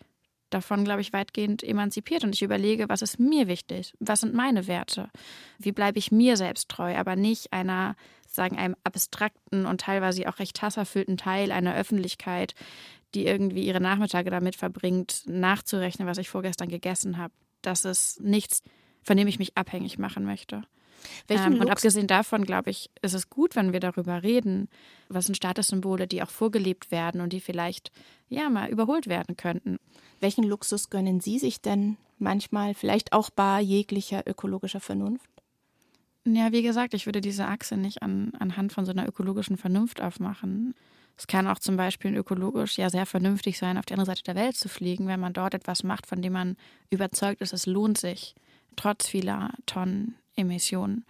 [0.50, 3.94] davon, glaube ich, weitgehend emanzipiert und ich überlege, was ist mir wichtig?
[3.98, 5.11] Was sind meine Werte?
[5.58, 10.38] Wie bleibe ich mir selbst treu, aber nicht einer, sagen, einem abstrakten und teilweise auch
[10.38, 12.54] recht hasserfüllten Teil einer Öffentlichkeit,
[13.14, 17.32] die irgendwie ihre Nachmittage damit verbringt, nachzurechnen, was ich vorgestern gegessen habe.
[17.62, 18.62] Das ist nichts,
[19.04, 20.64] von dem ich mich abhängig machen möchte.
[21.28, 24.68] Ähm, und abgesehen davon, glaube ich, ist es gut, wenn wir darüber reden,
[25.08, 27.92] was sind Statussymbole, die auch vorgelebt werden und die vielleicht
[28.28, 29.78] ja mal überholt werden könnten.
[30.20, 35.28] Welchen Luxus gönnen Sie sich denn manchmal, vielleicht auch bar jeglicher ökologischer Vernunft?
[36.26, 40.00] Ja, wie gesagt, ich würde diese Achse nicht an, anhand von so einer ökologischen Vernunft
[40.00, 40.74] aufmachen.
[41.16, 44.34] Es kann auch zum Beispiel ökologisch ja sehr vernünftig sein, auf die andere Seite der
[44.34, 46.56] Welt zu fliegen, wenn man dort etwas macht, von dem man
[46.90, 48.34] überzeugt ist, es lohnt sich
[48.76, 51.04] trotz vieler Tonnen Emissionen.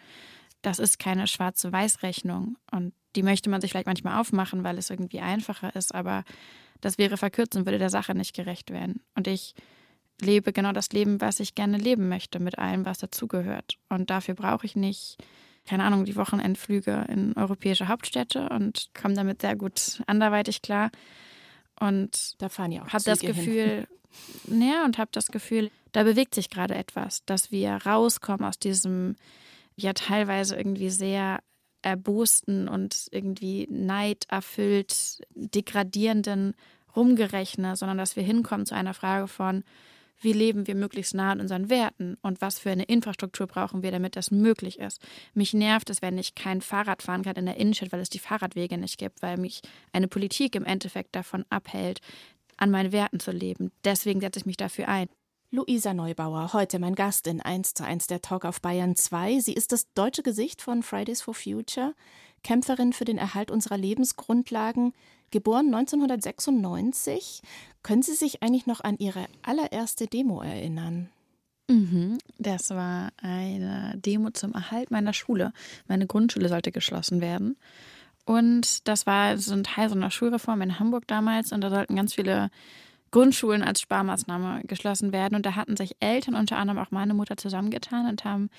[0.63, 5.21] Das ist keine schwarze-weiß-Rechnung und die möchte man sich vielleicht manchmal aufmachen, weil es irgendwie
[5.21, 6.25] einfacher ist, aber
[6.81, 9.01] das wäre verkürzt und würde der Sache nicht gerecht werden.
[9.15, 9.55] Und ich
[10.21, 13.79] lebe genau das Leben, was ich gerne leben möchte, mit allem, was dazugehört.
[13.89, 15.17] Und dafür brauche ich nicht,
[15.67, 20.91] keine Ahnung, die Wochenendflüge in europäische Hauptstädte und komme damit sehr gut anderweitig klar.
[21.81, 23.87] Und da fahren ja auch habe das Gefühl,
[24.47, 24.63] hin.
[24.63, 29.15] ja, und habe das Gefühl, da bewegt sich gerade etwas, dass wir rauskommen aus diesem
[29.77, 31.39] ja teilweise irgendwie sehr
[31.83, 36.55] erbosten und irgendwie neiderfüllt degradierenden
[36.97, 39.63] Rumgerechne, sondern dass wir hinkommen zu einer Frage von,
[40.21, 43.93] wie leben wir möglichst nah an unseren Werten und was für eine Infrastruktur brauchen wir,
[43.93, 45.01] damit das möglich ist.
[45.33, 48.19] Mich nervt es, wenn ich kein Fahrrad fahren kann in der Innenstadt, weil es die
[48.19, 49.61] Fahrradwege nicht gibt, weil mich
[49.93, 52.01] eine Politik im Endeffekt davon abhält,
[52.57, 53.71] an meinen Werten zu leben.
[53.85, 55.09] Deswegen setze ich mich dafür ein.
[55.55, 59.39] Luisa Neubauer, heute mein Gast in 1 zu 1 der Talk auf Bayern 2.
[59.39, 61.95] Sie ist das deutsche Gesicht von Fridays for Future,
[62.43, 64.95] Kämpferin für den Erhalt unserer Lebensgrundlagen,
[65.31, 67.41] geboren 1996.
[67.85, 71.09] Können Sie sich eigentlich noch an Ihre allererste Demo erinnern?
[71.69, 75.53] Mhm, das war eine Demo zum Erhalt meiner Schule.
[75.87, 77.57] Meine Grundschule sollte geschlossen werden.
[78.25, 81.53] Und das war so ein Teil so einer Schulreform in Hamburg damals.
[81.53, 82.51] Und da sollten ganz viele
[83.15, 85.37] Grundschulen als Sparmaßnahme geschlossen werden.
[85.37, 88.51] Und da hatten sich Eltern, unter anderem auch meine Mutter, zusammengetan und haben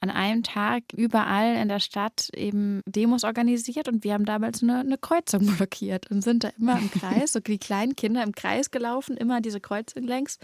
[0.00, 4.80] an einem Tag überall in der Stadt eben Demos organisiert und wir haben damals eine,
[4.80, 8.72] eine Kreuzung blockiert und sind da immer im Kreis, so wie kleine Kinder im Kreis
[8.72, 10.40] gelaufen, immer diese Kreuzung längs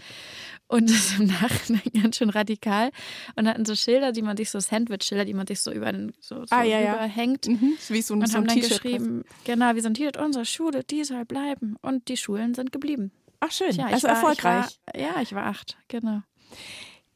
[0.67, 2.91] und das ist im Nachhinein ganz schön radikal
[3.35, 6.45] und hatten so Schilder, die man sich so Sandwich-Schilder, die man sich so über so,
[6.45, 7.53] so ah, ja, überhängt ja.
[7.53, 7.73] Mhm.
[7.89, 10.85] wie so ein, und so haben dann geschrieben, genau, wie so ein T-Shirt, unsere Schule,
[10.85, 13.11] die soll bleiben und die Schulen sind geblieben.
[13.39, 14.79] Ach schön, Tja, also war, erfolgreich.
[14.93, 16.21] Ich war, ja, ich war acht, genau.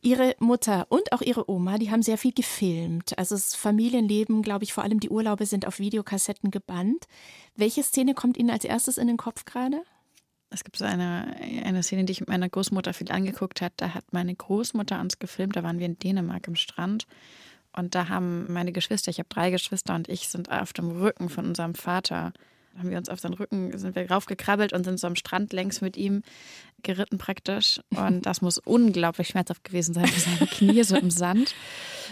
[0.01, 3.17] Ihre Mutter und auch ihre Oma, die haben sehr viel gefilmt.
[3.17, 7.05] Also das Familienleben, glaube ich, vor allem die Urlaube sind auf Videokassetten gebannt.
[7.55, 9.81] Welche Szene kommt Ihnen als erstes in den Kopf gerade?
[10.49, 13.73] Es gibt so eine, eine Szene, die ich mit meiner Großmutter viel angeguckt habe.
[13.77, 15.55] Da hat meine Großmutter uns gefilmt.
[15.55, 17.07] Da waren wir in Dänemark im Strand.
[17.75, 21.29] Und da haben meine Geschwister, ich habe drei Geschwister und ich, sind auf dem Rücken
[21.29, 22.33] von unserem Vater
[22.77, 25.81] haben wir uns auf seinen Rücken, sind wir raufgekrabbelt und sind so am Strand längs
[25.81, 26.23] mit ihm
[26.81, 27.81] geritten praktisch.
[27.95, 31.55] Und das muss unglaublich schmerzhaft gewesen sein für seine Knie so im Sand.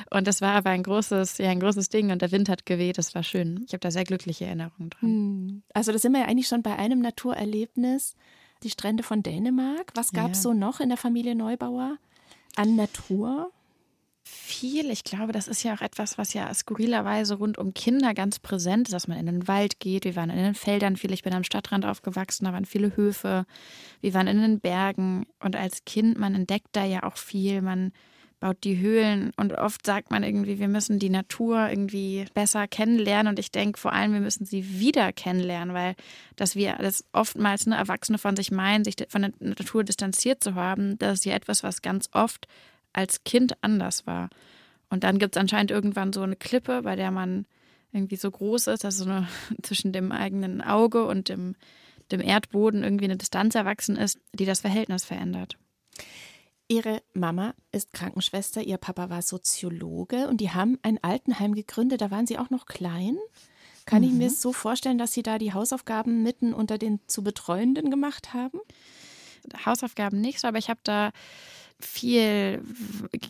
[0.10, 2.98] Und das war aber ein großes, ja, ein großes Ding und der Wind hat geweht,
[2.98, 3.64] das war schön.
[3.66, 5.10] Ich habe da sehr glückliche Erinnerungen dran.
[5.10, 5.64] Hm.
[5.74, 8.16] Also da sind wir ja eigentlich schon bei einem Naturerlebnis,
[8.64, 9.92] die Strände von Dänemark.
[9.96, 10.44] Was gab es ja.
[10.44, 11.98] so noch in der Familie Neubauer
[12.56, 13.52] an Natur?
[14.32, 14.90] Viel.
[14.90, 18.88] Ich glaube, das ist ja auch etwas, was ja skurrilerweise rund um Kinder ganz präsent
[18.88, 20.06] ist, dass man in den Wald geht.
[20.06, 21.12] Wir waren in den Feldern viel.
[21.14, 23.46] Ich bin am Stadtrand aufgewachsen, da waren viele Höfe.
[24.00, 25.26] Wir waren in den Bergen.
[25.40, 27.62] Und als Kind, man entdeckt da ja auch viel.
[27.62, 27.92] Man
[28.42, 33.30] baut die Höhlen und oft sagt man irgendwie, wir müssen die Natur irgendwie besser kennenlernen
[33.30, 35.96] und ich denke vor allem, wir müssen sie wieder kennenlernen, weil
[36.36, 40.56] dass wir das oftmals eine Erwachsene von sich meinen, sich von der Natur distanziert zu
[40.56, 42.48] haben, das ist ja etwas, was ganz oft
[42.94, 44.30] als Kind anders war.
[44.90, 47.46] Und dann gibt es anscheinend irgendwann so eine Klippe, bei der man
[47.94, 49.28] irgendwie so groß ist, dass so eine,
[49.64, 51.56] zwischen dem eigenen Auge und dem,
[52.12, 55.58] dem Erdboden irgendwie eine Distanz erwachsen ist, die das Verhältnis verändert.
[56.68, 62.00] Ihre Mama ist Krankenschwester, ihr Papa war Soziologe und die haben ein Altenheim gegründet.
[62.00, 63.18] Da waren sie auch noch klein.
[63.86, 64.08] Kann mhm.
[64.08, 64.34] ich mir mhm.
[64.34, 68.60] so vorstellen, dass sie da die Hausaufgaben mitten unter den zu Betreuenden gemacht haben?
[69.66, 71.12] Hausaufgaben nicht so, aber ich habe da
[71.86, 72.64] viel,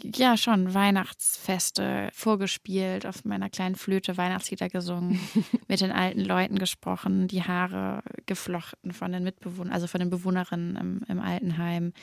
[0.04, 5.20] ja schon, Weihnachtsfeste vorgespielt, auf meiner kleinen Flöte Weihnachtslieder gesungen,
[5.68, 10.76] mit den alten Leuten gesprochen, die Haare geflochten von den Mitbewohnern, also von den Bewohnerinnen
[10.76, 11.94] im, im Altenheim,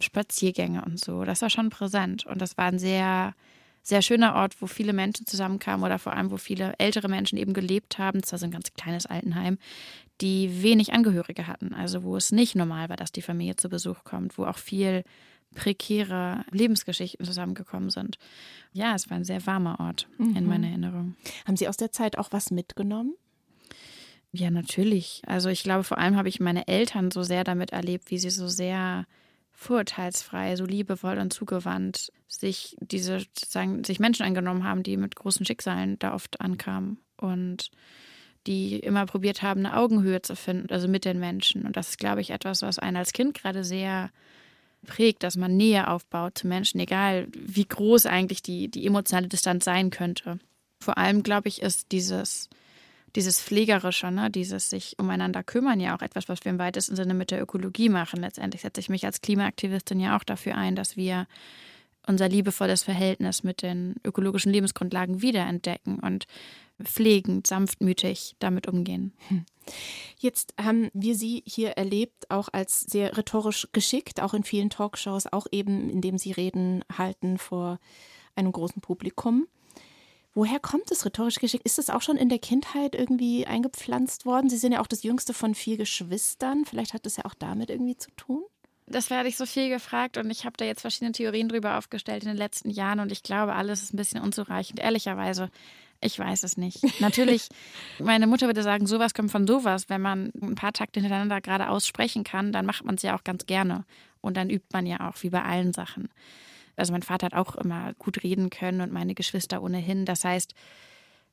[0.00, 1.24] Spaziergänge und so.
[1.24, 3.34] Das war schon präsent und das war ein sehr,
[3.82, 7.52] sehr schöner Ort, wo viele Menschen zusammenkamen oder vor allem, wo viele ältere Menschen eben
[7.52, 8.20] gelebt haben.
[8.20, 9.58] Das war so ein ganz kleines Altenheim,
[10.20, 11.74] die wenig Angehörige hatten.
[11.74, 15.04] Also wo es nicht normal war, dass die Familie zu Besuch kommt, wo auch viel
[15.54, 18.18] prekäre Lebensgeschichten zusammengekommen sind.
[18.72, 20.36] Ja, es war ein sehr warmer Ort mhm.
[20.36, 21.16] in meiner Erinnerung.
[21.46, 23.14] Haben Sie aus der Zeit auch was mitgenommen?
[24.32, 25.22] Ja, natürlich.
[25.26, 28.30] Also ich glaube, vor allem habe ich meine Eltern so sehr damit erlebt, wie sie
[28.30, 29.06] so sehr
[29.52, 35.44] vorurteilsfrei, so liebevoll und zugewandt sich diese sozusagen sich Menschen angenommen haben, die mit großen
[35.44, 37.70] Schicksalen da oft ankamen und
[38.46, 41.64] die immer probiert haben, eine Augenhöhe zu finden, also mit den Menschen.
[41.64, 44.10] Und das ist, glaube ich, etwas, was einen als Kind gerade sehr
[44.86, 49.64] prägt, dass man Nähe aufbaut zu Menschen, egal wie groß eigentlich die, die emotionale Distanz
[49.64, 50.38] sein könnte.
[50.80, 52.48] Vor allem, glaube ich, ist dieses,
[53.14, 54.30] dieses Pflegerische, ne?
[54.30, 57.88] dieses sich umeinander kümmern ja auch etwas, was wir im weitesten Sinne mit der Ökologie
[57.88, 58.20] machen.
[58.20, 61.26] Letztendlich setze ich mich als Klimaaktivistin ja auch dafür ein, dass wir
[62.06, 66.26] unser liebevolles Verhältnis mit den ökologischen Lebensgrundlagen wiederentdecken und
[66.84, 69.12] pflegend, sanftmütig damit umgehen.
[70.18, 75.26] Jetzt haben wir Sie hier erlebt, auch als sehr rhetorisch geschickt, auch in vielen Talkshows,
[75.32, 77.78] auch eben indem Sie Reden halten vor
[78.34, 79.46] einem großen Publikum.
[80.34, 81.64] Woher kommt es rhetorisch geschickt?
[81.66, 84.48] Ist es auch schon in der Kindheit irgendwie eingepflanzt worden?
[84.48, 86.64] Sie sind ja auch das jüngste von vier Geschwistern.
[86.64, 88.42] Vielleicht hat das ja auch damit irgendwie zu tun.
[88.86, 92.24] Das werde ich so viel gefragt und ich habe da jetzt verschiedene Theorien drüber aufgestellt
[92.24, 94.80] in den letzten Jahren und ich glaube, alles ist ein bisschen unzureichend.
[94.80, 95.50] Ehrlicherweise
[96.02, 97.00] ich weiß es nicht.
[97.00, 97.48] Natürlich,
[97.98, 99.88] meine Mutter würde sagen, sowas kommt von sowas.
[99.88, 103.24] Wenn man ein paar Takte hintereinander gerade aussprechen kann, dann macht man es ja auch
[103.24, 103.84] ganz gerne.
[104.20, 106.08] Und dann übt man ja auch, wie bei allen Sachen.
[106.76, 110.04] Also mein Vater hat auch immer gut reden können und meine Geschwister ohnehin.
[110.04, 110.54] Das heißt,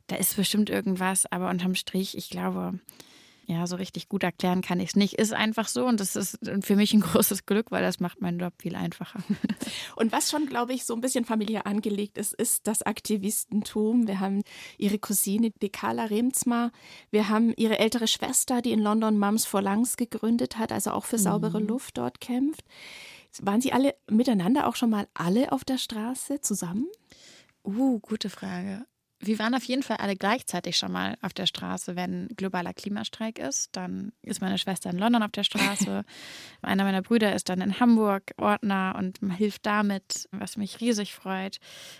[0.07, 2.79] da ist bestimmt irgendwas, aber unterm Strich, ich glaube,
[3.49, 5.15] ja, so richtig gut erklären kann ich es nicht.
[5.15, 8.37] Ist einfach so und das ist für mich ein großes Glück, weil das macht meinen
[8.37, 9.23] Job viel einfacher.
[9.95, 14.07] Und was schon, glaube ich, so ein bisschen familiär angelegt ist, ist das Aktivistentum.
[14.07, 14.43] Wir haben
[14.77, 16.71] ihre Cousine, die Carla Remzma.
[17.09, 21.05] Wir haben ihre ältere Schwester, die in London Mums for Lungs gegründet hat, also auch
[21.05, 21.67] für saubere mhm.
[21.69, 22.63] Luft dort kämpft.
[23.41, 26.85] Waren Sie alle miteinander auch schon mal alle auf der Straße zusammen?
[27.63, 28.85] Uh, gute Frage.
[29.21, 33.37] Wir waren auf jeden Fall alle gleichzeitig schon mal auf der Straße, wenn globaler Klimastreik
[33.37, 33.75] ist.
[33.75, 36.05] Dann ist meine Schwester in London auf der Straße.
[36.61, 41.59] Einer meiner Brüder ist dann in Hamburg Ordner und hilft damit, was mich riesig freut.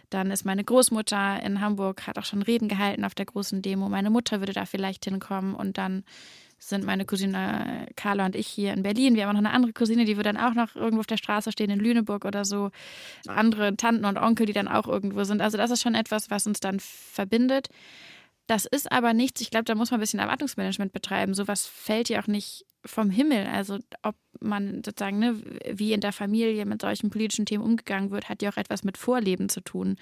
[0.10, 3.90] Dann ist meine Großmutter in Hamburg, hat auch schon Reden gehalten auf der großen Demo.
[3.90, 6.06] Meine Mutter würde da vielleicht hinkommen und dann
[6.60, 9.16] sind meine Cousine Carla und ich hier in Berlin.
[9.16, 11.18] Wir haben auch noch eine andere Cousine, die wird dann auch noch irgendwo auf der
[11.18, 12.70] Straße stehen in Lüneburg oder so.
[13.28, 15.42] Andere Tanten und Onkel, die dann auch irgendwo sind.
[15.42, 17.70] Also das ist schon etwas, was uns dann verbindet.
[18.48, 21.36] Das ist aber nichts, ich glaube, da muss man ein bisschen Erwartungsmanagement betreiben.
[21.36, 23.46] Sowas fällt ja auch nicht vom Himmel.
[23.48, 25.36] Also ob man sozusagen, ne,
[25.72, 28.98] wie in der Familie mit solchen politischen Themen umgegangen wird, hat ja auch etwas mit
[28.98, 29.98] Vorleben zu tun.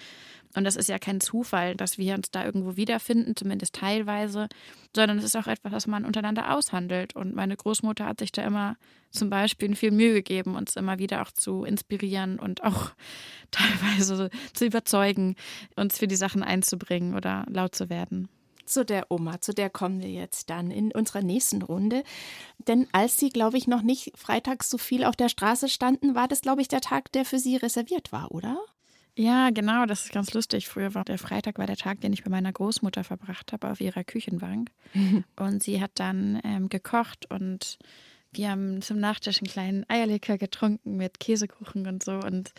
[0.55, 4.47] Und das ist ja kein Zufall, dass wir uns da irgendwo wiederfinden, zumindest teilweise,
[4.95, 7.15] sondern es ist auch etwas, was man untereinander aushandelt.
[7.15, 8.77] Und meine Großmutter hat sich da immer
[9.11, 12.91] zum Beispiel viel Mühe gegeben, uns immer wieder auch zu inspirieren und auch
[13.51, 15.35] teilweise zu überzeugen,
[15.75, 18.29] uns für die Sachen einzubringen oder laut zu werden
[18.69, 22.03] zu der Oma, zu der kommen wir jetzt dann in unserer nächsten Runde.
[22.59, 26.27] Denn als Sie, glaube ich, noch nicht freitags so viel auf der Straße standen, war
[26.27, 28.57] das, glaube ich, der Tag, der für Sie reserviert war, oder?
[29.17, 30.67] Ja, genau, das ist ganz lustig.
[30.67, 33.81] Früher war der Freitag war der Tag, den ich bei meiner Großmutter verbracht habe auf
[33.81, 34.69] ihrer Küchenbank.
[35.35, 37.79] Und sie hat dann ähm, gekocht und
[38.33, 42.51] wir haben zum Nachtisch einen kleinen Eierlikör getrunken mit Käsekuchen und so und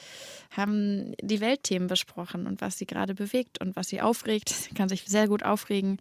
[0.51, 4.49] haben die Weltthemen besprochen und was sie gerade bewegt und was sie aufregt.
[4.49, 5.99] Sie kann sich sehr gut aufregen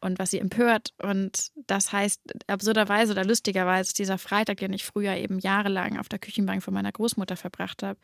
[0.00, 0.94] und was sie empört.
[1.02, 6.18] Und das heißt, absurderweise oder lustigerweise dieser Freitag, den ich früher eben jahrelang auf der
[6.18, 7.98] Küchenbank von meiner Großmutter verbracht habe,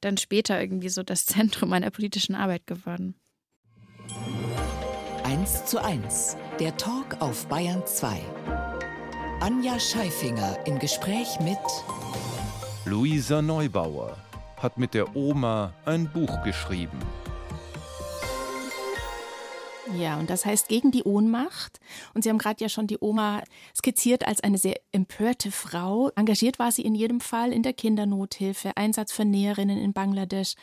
[0.00, 3.14] dann später irgendwie so das Zentrum meiner politischen Arbeit geworden.
[5.24, 8.20] 1 zu 1, der Talk auf Bayern 2.
[9.42, 11.58] Anja Scheifinger im Gespräch mit
[12.84, 14.16] Luisa Neubauer
[14.56, 17.00] hat mit der Oma ein Buch geschrieben.
[19.98, 21.80] Ja, und das heißt gegen die Ohnmacht.
[22.14, 23.42] Und Sie haben gerade ja schon die Oma
[23.76, 26.10] skizziert als eine sehr empörte Frau.
[26.14, 30.54] Engagiert war sie in jedem Fall in der Kindernothilfe, Einsatz für Näherinnen in Bangladesch,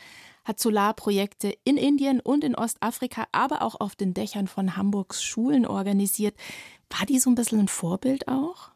[0.44, 5.66] hat Solarprojekte in Indien und in Ostafrika, aber auch auf den Dächern von Hamburgs Schulen
[5.66, 6.34] organisiert.
[6.90, 8.70] War die so ein bisschen ein Vorbild auch?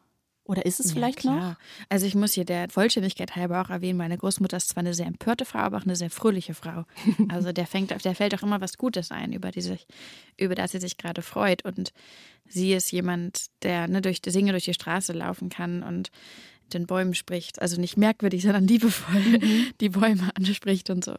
[0.47, 1.55] Oder ist es vielleicht ja, noch?
[1.89, 5.07] Also ich muss hier der Vollständigkeit halber auch erwähnen, meine Großmutter ist zwar eine sehr
[5.07, 6.85] empörte Frau, aber auch eine sehr fröhliche Frau.
[7.29, 9.87] Also der fängt, der fällt auch immer was Gutes ein, über, die sich,
[10.37, 11.65] über das sie sich gerade freut.
[11.65, 11.93] Und
[12.47, 16.11] sie ist jemand, der ne, durch Singe durch die Straße laufen kann und
[16.73, 17.61] den Bäumen spricht.
[17.61, 19.71] Also nicht merkwürdig, sondern liebevoll mhm.
[19.81, 21.15] die Bäume anspricht und so.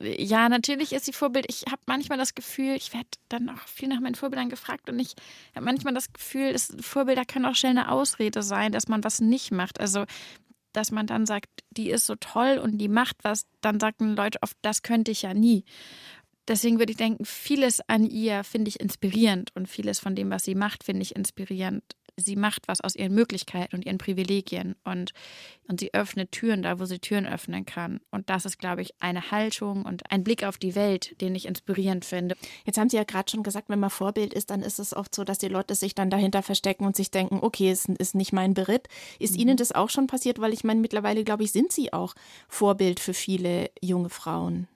[0.00, 1.46] Ja, natürlich ist sie Vorbild.
[1.48, 4.98] Ich habe manchmal das Gefühl, ich werde dann auch viel nach meinen Vorbildern gefragt und
[4.98, 5.14] ich
[5.54, 9.20] habe manchmal das Gefühl, dass Vorbilder können auch schnell eine Ausrede sein, dass man was
[9.20, 9.80] nicht macht.
[9.80, 10.04] Also
[10.72, 14.38] dass man dann sagt, die ist so toll und die macht was, dann sagen Leute
[14.42, 15.64] oft, das könnte ich ja nie.
[16.46, 20.44] Deswegen würde ich denken, vieles an ihr finde ich inspirierend und vieles von dem, was
[20.44, 21.82] sie macht, finde ich inspirierend
[22.18, 25.12] sie macht was aus ihren Möglichkeiten und ihren Privilegien und,
[25.68, 28.00] und sie öffnet Türen da, wo sie Türen öffnen kann.
[28.10, 31.46] Und das ist, glaube ich, eine Haltung und ein Blick auf die Welt, den ich
[31.46, 32.36] inspirierend finde.
[32.64, 35.14] Jetzt haben Sie ja gerade schon gesagt, wenn man Vorbild ist, dann ist es oft
[35.14, 38.32] so, dass die Leute sich dann dahinter verstecken und sich denken, okay, es ist nicht
[38.32, 38.88] mein Beritt.
[39.18, 39.40] Ist mhm.
[39.40, 40.40] Ihnen das auch schon passiert?
[40.40, 42.14] Weil ich meine, mittlerweile, glaube ich, sind Sie auch
[42.48, 44.68] Vorbild für viele junge Frauen.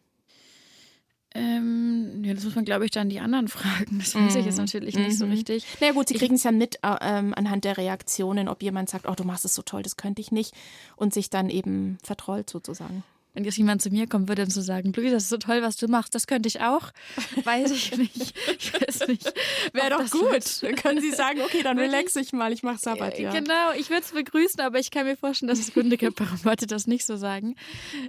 [1.35, 3.99] Ähm, ja, das muss man, glaube ich, dann die anderen fragen.
[3.99, 4.65] Das weiß ich jetzt mhm.
[4.65, 5.33] natürlich nicht so mhm.
[5.33, 5.67] richtig.
[5.81, 8.91] Na ja, gut, sie kriegen es ja mit äh, ähm, anhand der Reaktionen, ob jemand
[8.91, 10.55] sagt, oh, du machst es so toll, das könnte ich nicht,
[10.97, 13.03] und sich dann eben vertrollt sozusagen.
[13.35, 15.63] Wenn jetzt jemand zu mir kommen würde und zu sagen, Luisa, das ist so toll,
[15.63, 16.91] was du machst, das könnte ich auch,
[17.45, 18.35] weiß ich nicht.
[18.59, 19.33] Ich weiß nicht.
[19.73, 20.63] Wäre doch gut.
[20.63, 23.33] Dann können Sie sagen, okay, dann relax ich mal, ich mache Sabbat, ja.
[23.33, 26.39] Genau, ich würde es begrüßen, aber ich kann mir vorstellen, dass es Gründe gibt, warum
[26.45, 27.57] Leute das nicht so sagen.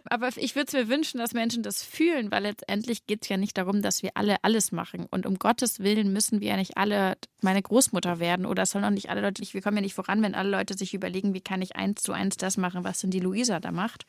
[0.05, 3.38] Aber ich würde es mir wünschen, dass Menschen das fühlen, weil letztendlich geht es ja
[3.38, 5.07] nicht darum, dass wir alle alles machen.
[5.09, 8.86] Und um Gottes Willen müssen wir ja nicht alle meine Großmutter werden oder es sollen
[8.86, 11.41] auch nicht alle Leute, wir kommen ja nicht voran, wenn alle Leute sich überlegen, wie
[11.41, 14.05] kann ich eins zu eins das machen, was denn die Luisa da macht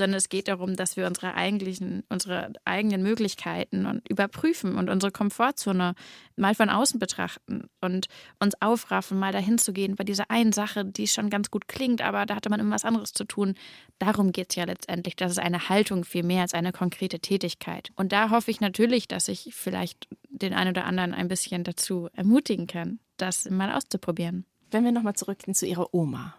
[0.00, 5.12] sondern es geht darum, dass wir unsere eigentlichen, unsere eigenen Möglichkeiten und überprüfen und unsere
[5.12, 5.94] Komfortzone
[6.36, 8.06] mal von außen betrachten und
[8.38, 12.00] uns aufraffen, mal dahin zu gehen bei dieser einen Sache, die schon ganz gut klingt,
[12.00, 13.54] aber da hatte man immer was anderes zu tun.
[13.98, 15.16] Darum geht es ja letztendlich.
[15.16, 17.90] Das ist eine Haltung viel mehr als eine konkrete Tätigkeit.
[17.94, 22.08] Und da hoffe ich natürlich, dass ich vielleicht den einen oder anderen ein bisschen dazu
[22.14, 24.46] ermutigen kann, das mal auszuprobieren.
[24.70, 26.34] Wenn wir nochmal zurückgehen zu Ihrer Oma,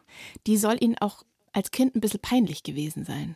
[0.47, 3.36] die soll Ihnen auch als Kind ein bisschen peinlich gewesen sein.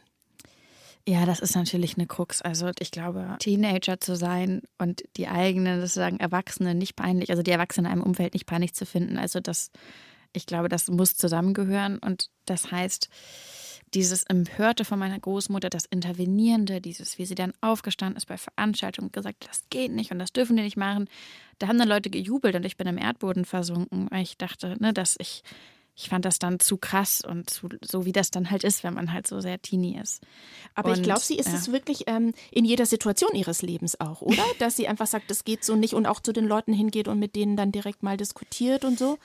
[1.08, 2.42] Ja, das ist natürlich eine Krux.
[2.42, 7.52] Also ich glaube, Teenager zu sein und die eigenen, sozusagen Erwachsene nicht peinlich, also die
[7.52, 9.18] Erwachsenen in einem Umfeld nicht peinlich zu finden.
[9.18, 9.70] Also das,
[10.34, 12.00] ich glaube, das muss zusammengehören.
[12.00, 13.10] Und das heißt,
[13.94, 19.10] dieses Empörte von meiner Großmutter, das Intervenierende, dieses, wie sie dann aufgestanden ist bei Veranstaltungen
[19.10, 21.08] und gesagt, das geht nicht und das dürfen die nicht machen.
[21.60, 24.92] Da haben dann Leute gejubelt und ich bin im Erdboden versunken, weil ich dachte, ne,
[24.92, 25.44] dass ich
[25.96, 28.94] ich fand das dann zu krass und zu, so wie das dann halt ist, wenn
[28.94, 30.22] man halt so sehr teeny ist.
[30.74, 31.56] Aber und, ich glaube, sie ist ja.
[31.56, 34.44] es wirklich ähm, in jeder Situation ihres Lebens auch, oder?
[34.60, 37.20] Dass sie einfach sagt, das geht so nicht und auch zu den Leuten hingeht und
[37.20, 39.18] mit denen dann direkt mal diskutiert und so.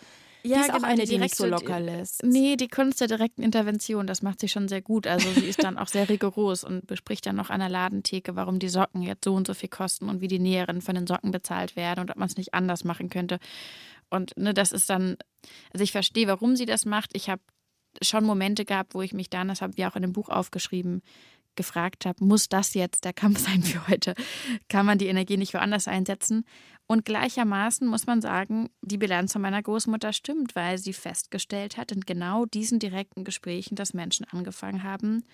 [0.42, 2.22] Ja, die ist auch genau, eine, die die nicht so locker lässt.
[2.22, 5.06] Nee, die Kunst der direkten Intervention, das macht sie schon sehr gut.
[5.06, 8.58] Also sie ist dann auch sehr rigoros und bespricht dann noch an der Ladentheke, warum
[8.58, 11.30] die Socken jetzt so und so viel kosten und wie die Näherinnen von den Socken
[11.30, 13.38] bezahlt werden und ob man es nicht anders machen könnte.
[14.10, 15.16] Und ne, das ist dann,
[15.72, 17.10] also ich verstehe, warum sie das macht.
[17.14, 17.42] Ich habe
[18.02, 21.02] schon Momente gehabt, wo ich mich dann, das haben wir auch in dem Buch aufgeschrieben,
[21.56, 24.14] gefragt habe, muss das jetzt der Kampf sein für heute?
[24.68, 26.44] Kann man die Energie nicht woanders einsetzen?
[26.86, 31.92] Und gleichermaßen muss man sagen, die Bilanz von meiner Großmutter stimmt, weil sie festgestellt hat
[31.92, 35.24] in genau diesen direkten Gesprächen, dass Menschen angefangen haben,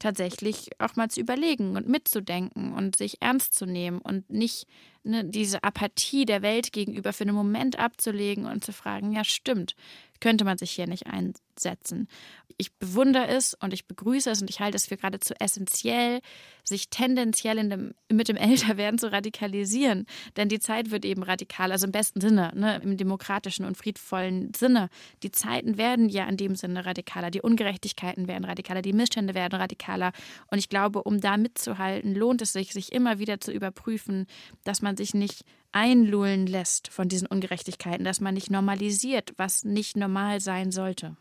[0.00, 4.66] tatsächlich auch mal zu überlegen und mitzudenken und sich ernst zu nehmen und nicht
[5.04, 9.76] ne, diese Apathie der Welt gegenüber für einen Moment abzulegen und zu fragen, ja stimmt,
[10.20, 12.08] könnte man sich hier nicht einsetzen.
[12.56, 16.20] Ich bewundere es und ich begrüße es und ich halte es für geradezu essentiell,
[16.62, 20.06] sich tendenziell dem, mit dem Älterwerden zu radikalisieren.
[20.36, 24.52] Denn die Zeit wird eben radikal, also im besten Sinne, ne, im demokratischen und friedvollen
[24.54, 24.90] Sinne.
[25.22, 29.58] Die Zeiten werden ja in dem Sinne radikaler, die Ungerechtigkeiten werden radikaler, die Missstände werden
[29.58, 30.12] radikaler.
[30.50, 34.26] Und ich glaube, um da mitzuhalten, lohnt es sich, sich immer wieder zu überprüfen,
[34.64, 39.96] dass man sich nicht einlullen lässt von diesen Ungerechtigkeiten, dass man nicht normalisiert, was nicht
[39.96, 41.16] normal sein sollte.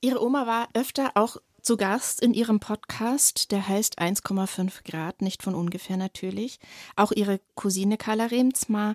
[0.00, 5.42] Ihre Oma war öfter auch zu Gast in ihrem Podcast, der heißt 1,5 Grad, nicht
[5.42, 6.60] von ungefähr natürlich.
[6.94, 8.94] Auch ihre Cousine Carla Remzma,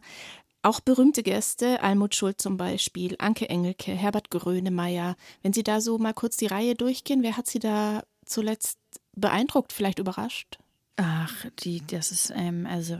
[0.61, 5.15] auch berühmte Gäste, Almut Schuld zum Beispiel, Anke Engelke, Herbert Grönemeyer.
[5.41, 8.79] Wenn Sie da so mal kurz die Reihe durchgehen, wer hat Sie da zuletzt
[9.15, 10.59] beeindruckt, vielleicht überrascht?
[10.97, 12.99] Ach, die, das ist, ähm, also.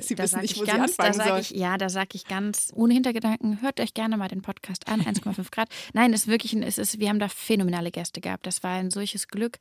[0.00, 1.40] Sie da wissen nicht, ich wo Sie ganz, da anfangen sollen.
[1.42, 5.00] ich, ja, da sage ich ganz ohne Hintergedanken, hört euch gerne mal den Podcast an,
[5.02, 5.68] 1,5 Grad.
[5.92, 8.46] Nein, es ist wirklich, ein- es ist, wir haben da phänomenale Gäste gehabt.
[8.46, 9.58] Das war ein solches Glück.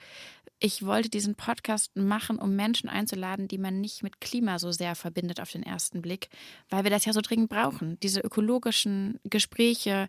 [0.62, 4.96] Ich wollte diesen Podcast machen, um Menschen einzuladen, die man nicht mit Klima so sehr
[4.96, 6.30] verbindet auf den ersten Blick,
[6.70, 7.98] weil wir das ja so dringend brauchen.
[8.02, 10.08] Diese ökologischen Gespräche,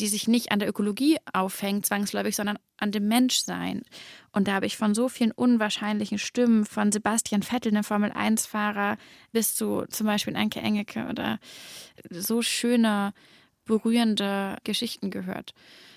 [0.00, 3.82] die sich nicht an der Ökologie aufhängen, zwangsläufig, sondern an dem Menschsein.
[4.32, 8.96] Und da habe ich von so vielen unwahrscheinlichen Stimmen, von Sebastian Vettel, einem Formel-1-Fahrer,
[9.32, 11.38] bis zu zum Beispiel Anke Engelke oder
[12.10, 13.12] so schöne,
[13.64, 15.54] berührende Geschichten gehört.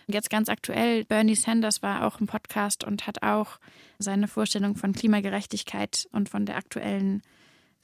[0.08, 3.60] Jetzt ganz aktuell, Bernie Sanders war auch im Podcast und hat auch
[4.00, 7.24] seine Vorstellung von Klimagerechtigkeit und von der aktuellen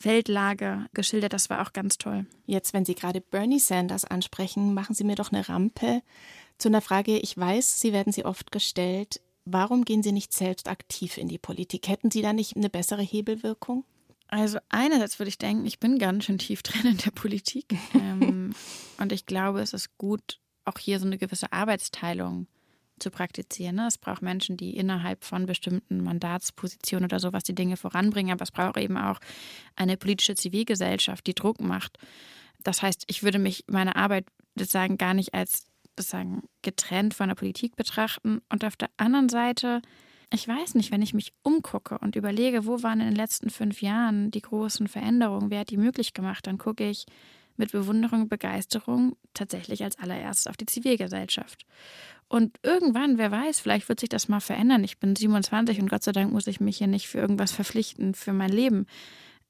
[0.05, 1.33] Weltlage geschildert.
[1.33, 2.25] Das war auch ganz toll.
[2.45, 6.01] Jetzt, wenn Sie gerade Bernie Sanders ansprechen, machen Sie mir doch eine Rampe
[6.57, 7.17] zu einer Frage.
[7.19, 9.21] Ich weiß, Sie werden sie oft gestellt.
[9.45, 11.87] Warum gehen Sie nicht selbst aktiv in die Politik?
[11.87, 13.85] Hätten Sie da nicht eine bessere Hebelwirkung?
[14.27, 17.75] Also einerseits würde ich denken, ich bin ganz schön tief drin in der Politik.
[17.93, 18.55] ähm,
[18.97, 22.47] und ich glaube, es ist gut, auch hier so eine gewisse Arbeitsteilung
[23.03, 23.75] zu praktizieren.
[23.75, 23.87] Ne?
[23.87, 28.51] Es braucht Menschen, die innerhalb von bestimmten Mandatspositionen oder sowas die Dinge voranbringen, aber es
[28.51, 29.19] braucht eben auch
[29.75, 31.97] eine politische Zivilgesellschaft, die Druck macht.
[32.63, 35.65] Das heißt, ich würde mich meine Arbeit sozusagen gar nicht als
[35.97, 38.41] sozusagen getrennt von der Politik betrachten.
[38.49, 39.81] Und auf der anderen Seite,
[40.31, 43.81] ich weiß nicht, wenn ich mich umgucke und überlege, wo waren in den letzten fünf
[43.81, 47.05] Jahren die großen Veränderungen, wer hat die möglich gemacht, dann gucke ich
[47.55, 51.65] mit Bewunderung und Begeisterung tatsächlich als allererstes auf die Zivilgesellschaft.
[52.33, 54.83] Und irgendwann, wer weiß, vielleicht wird sich das mal verändern.
[54.83, 58.15] Ich bin 27 und Gott sei Dank muss ich mich hier nicht für irgendwas verpflichten
[58.15, 58.87] für mein Leben.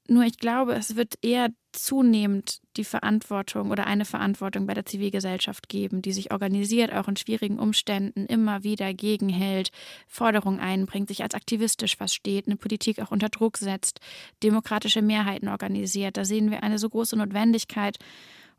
[0.06, 5.70] Nur ich glaube, es wird eher zunehmend die Verantwortung oder eine Verantwortung bei der Zivilgesellschaft
[5.70, 9.70] geben, die sich organisiert, auch in schwierigen Umständen immer wieder gegenhält,
[10.06, 14.00] Forderungen einbringt, sich als aktivistisch versteht, eine Politik auch unter Druck setzt,
[14.42, 16.18] demokratische Mehrheiten organisiert.
[16.18, 17.96] Da sehen wir eine so große Notwendigkeit.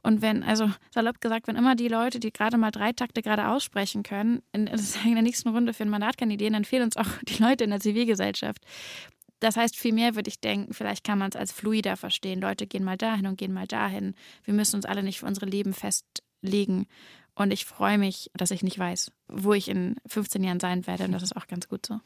[0.05, 3.47] Und wenn, also salopp gesagt, wenn immer die Leute, die gerade mal drei Takte gerade
[3.47, 7.07] aussprechen können, in, in der nächsten Runde für ein Mandat kandidieren, dann fehlen uns auch
[7.23, 8.61] die Leute in der Zivilgesellschaft.
[9.39, 12.39] Das heißt, vielmehr würde ich denken, vielleicht kann man es als fluider verstehen.
[12.39, 14.13] Leute gehen mal dahin und gehen mal dahin.
[14.43, 16.85] Wir müssen uns alle nicht für unsere Leben festlegen.
[17.36, 21.04] Und ich freue mich, dass ich nicht weiß, wo ich in 15 Jahren sein werde.
[21.04, 22.00] Und das ist auch ganz gut so.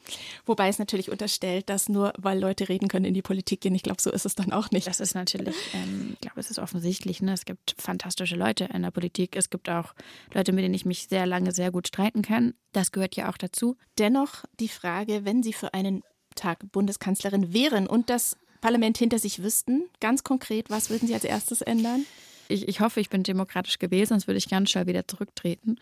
[0.46, 3.76] Wobei es natürlich unterstellt, dass nur weil Leute reden können, in die Politik gehen.
[3.76, 4.88] Ich glaube, so ist es dann auch nicht.
[4.88, 7.22] Das ist natürlich, ähm, ich glaube, es ist offensichtlich.
[7.22, 7.34] Ne?
[7.34, 9.36] Es gibt fantastische Leute in der Politik.
[9.36, 9.94] Es gibt auch
[10.34, 12.56] Leute, mit denen ich mich sehr lange sehr gut streiten kann.
[12.72, 13.78] Das gehört ja auch dazu.
[14.00, 16.02] Dennoch die Frage, wenn Sie für einen
[16.34, 21.24] Tag Bundeskanzlerin wären und das Parlament hinter sich wüssten, ganz konkret, was würden Sie als
[21.24, 22.06] erstes ändern?
[22.49, 25.77] Ich, ich hoffe, ich bin demokratisch gewählt, sonst würde ich ganz schnell wieder zurücktreten.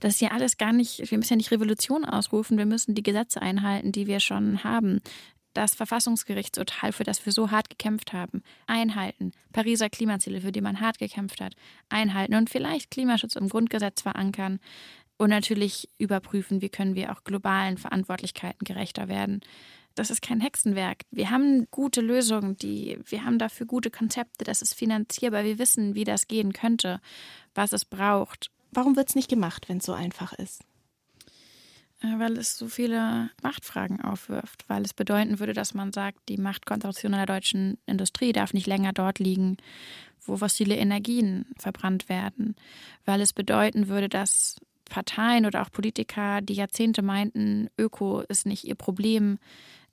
[0.00, 3.02] Das ist ja alles gar nicht, wir müssen ja nicht Revolution ausrufen, wir müssen die
[3.02, 5.00] Gesetze einhalten, die wir schon haben.
[5.52, 9.32] Das Verfassungsgerichtsurteil, für das wir so hart gekämpft haben, einhalten.
[9.52, 11.54] Pariser Klimaziele, für die man hart gekämpft hat,
[11.88, 14.58] einhalten und vielleicht Klimaschutz im Grundgesetz verankern
[15.18, 19.42] und natürlich überprüfen, wie können wir auch globalen Verantwortlichkeiten gerechter werden.
[19.94, 21.02] Das ist kein Hexenwerk.
[21.10, 25.44] Wir haben gute Lösungen, die, wir haben dafür gute Konzepte, das ist finanzierbar.
[25.44, 27.00] Wir wissen, wie das gehen könnte,
[27.54, 28.50] was es braucht.
[28.70, 30.62] Warum wird es nicht gemacht, wenn es so einfach ist?
[32.02, 36.38] Äh, weil es so viele Machtfragen aufwirft, weil es bedeuten würde, dass man sagt, die
[36.38, 39.56] Machtkonzentration der deutschen Industrie darf nicht länger dort liegen,
[40.22, 42.54] wo fossile Energien verbrannt werden,
[43.04, 44.56] weil es bedeuten würde, dass
[44.88, 49.38] Parteien oder auch Politiker, die Jahrzehnte meinten, Öko ist nicht ihr Problem,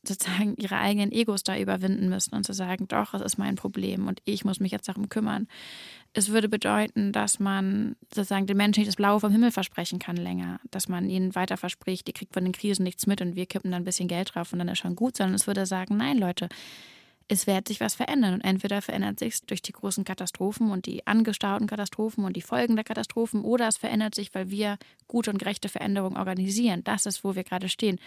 [0.08, 4.08] sozusagen ihre eigenen Egos da überwinden müssen und zu sagen, doch, es ist mein Problem
[4.08, 5.48] und ich muss mich jetzt darum kümmern.
[6.14, 10.18] Es würde bedeuten, dass man sozusagen den Menschen nicht das Blaue vom Himmel versprechen kann
[10.18, 13.46] länger, dass man ihnen weiter verspricht, die kriegt von den Krisen nichts mit und wir
[13.46, 15.98] kippen dann ein bisschen Geld drauf und dann ist schon gut, sondern es würde sagen,
[15.98, 16.50] nein, Leute,
[17.28, 18.36] es wird sich was verändern.
[18.36, 22.76] Und entweder verändert sich durch die großen Katastrophen und die angestauten Katastrophen und die Folgen
[22.76, 26.84] der Katastrophen, oder es verändert sich, weil wir gute und gerechte Veränderungen organisieren.
[26.84, 28.00] Das ist, wo wir gerade stehen.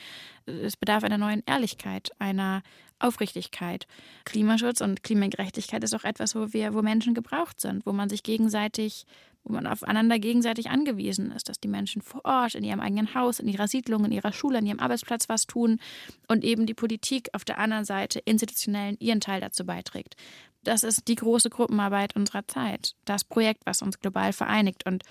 [0.46, 2.62] Es bedarf einer neuen Ehrlichkeit, einer
[2.98, 3.86] Aufrichtigkeit.
[4.24, 8.22] Klimaschutz und Klimagerechtigkeit ist auch etwas, wo wir, wo Menschen gebraucht sind, wo man sich
[8.22, 9.06] gegenseitig
[9.44, 13.40] wo man aufeinander gegenseitig angewiesen ist, dass die Menschen vor Ort, in ihrem eigenen Haus,
[13.40, 15.80] in ihrer Siedlung, in ihrer Schule, in ihrem Arbeitsplatz was tun
[16.28, 20.16] und eben die Politik auf der anderen Seite institutionell ihren Teil dazu beiträgt.
[20.62, 25.04] Das ist die große Gruppenarbeit unserer Zeit, das Projekt, was uns global vereinigt und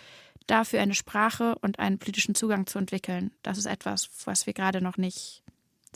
[0.45, 4.81] dafür eine Sprache und einen politischen Zugang zu entwickeln, das ist etwas, was wir gerade
[4.81, 5.43] noch nicht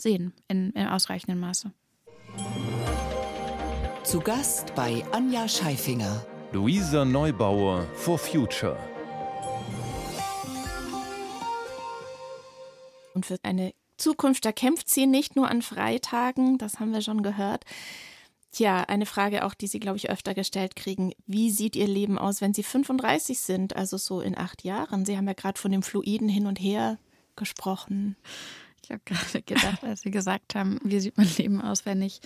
[0.00, 1.72] sehen in, in ausreichendem Maße.
[4.02, 6.26] Zu Gast bei Anja Scheifinger.
[6.54, 8.78] Luisa Neubauer for Future.
[13.12, 17.24] Und für eine Zukunft, da kämpft sie nicht nur an Freitagen, das haben wir schon
[17.24, 17.64] gehört.
[18.52, 21.12] Tja, eine Frage auch, die Sie, glaube ich, öfter gestellt kriegen.
[21.26, 25.04] Wie sieht Ihr Leben aus, wenn Sie 35 sind, also so in acht Jahren?
[25.04, 27.00] Sie haben ja gerade von dem Fluiden hin und her
[27.34, 28.14] gesprochen.
[28.84, 32.20] Ich habe gerade gedacht, als Sie gesagt haben, wie sieht mein Leben aus, wenn ich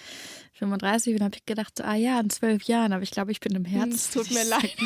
[0.54, 3.38] 35 bin, habe ich gedacht, so, ah ja, in zwölf Jahren, aber ich glaube, ich
[3.38, 3.92] bin im Herzen.
[3.92, 4.76] Es tut mir leid.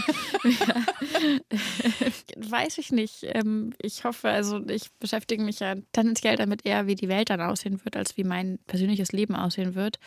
[2.51, 3.21] Weiß ich nicht.
[3.23, 7.41] Ähm, ich hoffe, also ich beschäftige mich ja tendenziell damit eher, wie die Welt dann
[7.41, 9.99] aussehen wird, als wie mein persönliches Leben aussehen wird.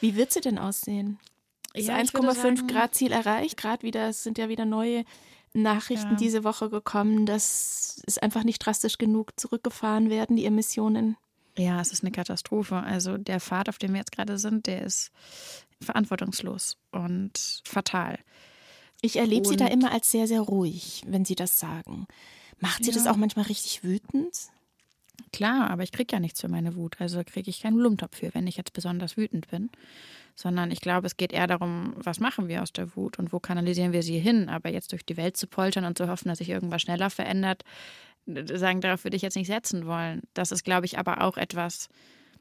[0.00, 1.18] Wie wird sie denn aussehen?
[1.74, 3.56] Ist ja, 1,5 Grad Ziel erreicht?
[3.56, 5.04] Gerade wieder, es sind ja wieder neue
[5.52, 6.16] Nachrichten ja.
[6.16, 11.16] diese Woche gekommen, dass es einfach nicht drastisch genug zurückgefahren werden, die Emissionen.
[11.56, 12.76] Ja, es ist eine Katastrophe.
[12.76, 15.10] Also der Pfad, auf dem wir jetzt gerade sind, der ist
[15.80, 18.18] verantwortungslos und fatal.
[19.00, 22.06] Ich erlebe sie da immer als sehr, sehr ruhig, wenn sie das sagen.
[22.60, 22.96] Macht sie ja.
[22.96, 24.48] das auch manchmal richtig wütend?
[25.32, 27.00] Klar, aber ich kriege ja nichts für meine Wut.
[27.00, 29.70] Also kriege ich keinen Blumentopf für, wenn ich jetzt besonders wütend bin
[30.38, 33.40] sondern ich glaube, es geht eher darum, was machen wir aus der Wut und wo
[33.40, 34.48] kanalisieren wir sie hin.
[34.48, 37.64] Aber jetzt durch die Welt zu poltern und zu hoffen, dass sich irgendwas schneller verändert,
[38.24, 40.22] sagen, darauf würde ich jetzt nicht setzen wollen.
[40.34, 41.88] Das ist, glaube ich, aber auch etwas,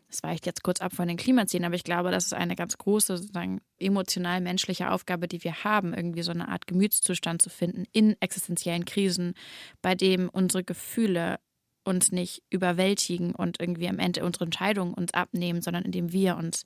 [0.10, 2.78] das weicht jetzt kurz ab von den Klimazielen, aber ich glaube, das ist eine ganz
[2.78, 8.16] große, sozusagen emotional-menschliche Aufgabe, die wir haben, irgendwie so eine Art Gemütszustand zu finden in
[8.20, 9.34] existenziellen Krisen,
[9.82, 11.40] bei dem unsere Gefühle
[11.84, 16.64] uns nicht überwältigen und irgendwie am Ende unsere Entscheidungen uns abnehmen, sondern indem wir uns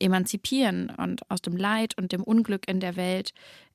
[0.00, 3.32] emanzipieren und aus dem Leid und dem Unglück in der Welt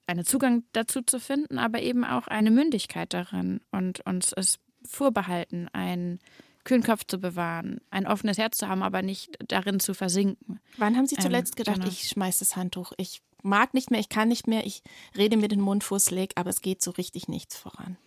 [0.08, 5.70] einen Zugang dazu zu finden, aber eben auch eine Mündigkeit darin und uns es vorbehalten,
[5.72, 6.20] einen
[6.64, 10.60] kühlen Kopf zu bewahren, ein offenes Herz zu haben, aber nicht darin zu versinken.
[10.78, 11.88] Wann haben Sie zuletzt ähm, gedacht, genau.
[11.88, 14.82] ich schmeiß das Handtuch, ich mag nicht mehr, ich kann nicht mehr, ich
[15.18, 17.98] rede mir den Mund Leg, aber es geht so richtig nichts voran?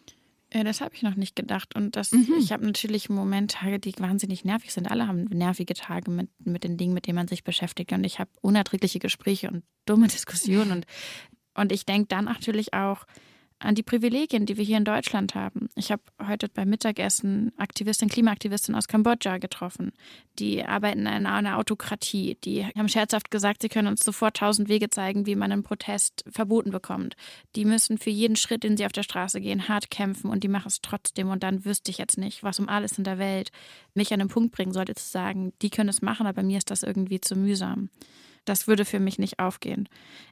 [0.57, 1.77] Ja, das habe ich noch nicht gedacht.
[1.77, 2.33] Und das, mhm.
[2.39, 4.91] ich habe natürlich im Moment Tage, die wahnsinnig nervig sind.
[4.91, 7.93] Alle haben nervige Tage mit, mit den Dingen, mit denen man sich beschäftigt.
[7.93, 10.73] Und ich habe unerträgliche Gespräche und dumme Diskussionen.
[10.73, 10.87] Und,
[11.55, 13.05] und ich denke dann natürlich auch,
[13.59, 15.69] an die Privilegien, die wir hier in Deutschland haben.
[15.75, 19.93] Ich habe heute beim Mittagessen Aktivistin, Klimaaktivistin aus Kambodscha getroffen.
[20.39, 22.37] Die arbeiten in einer Autokratie.
[22.45, 26.25] Die haben scherzhaft gesagt, sie können uns sofort tausend Wege zeigen, wie man einen Protest
[26.29, 27.17] verboten bekommt.
[27.55, 30.49] Die müssen für jeden Schritt, den sie auf der Straße gehen, hart kämpfen und die
[30.49, 31.29] machen es trotzdem.
[31.29, 33.51] Und dann wüsste ich jetzt nicht, was um alles in der Welt
[33.95, 36.71] mich an den Punkt bringen sollte, zu sagen, die können es machen, aber mir ist
[36.71, 37.89] das irgendwie zu mühsam.
[38.47, 39.89] Das würde für mich nicht aufgehen.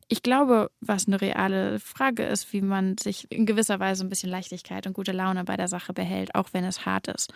[0.08, 4.30] Ich glaube, was eine reale Frage ist, wie man sich in gewisser Weise ein bisschen
[4.30, 7.34] Leichtigkeit und gute Laune bei der Sache behält, auch wenn es hart ist.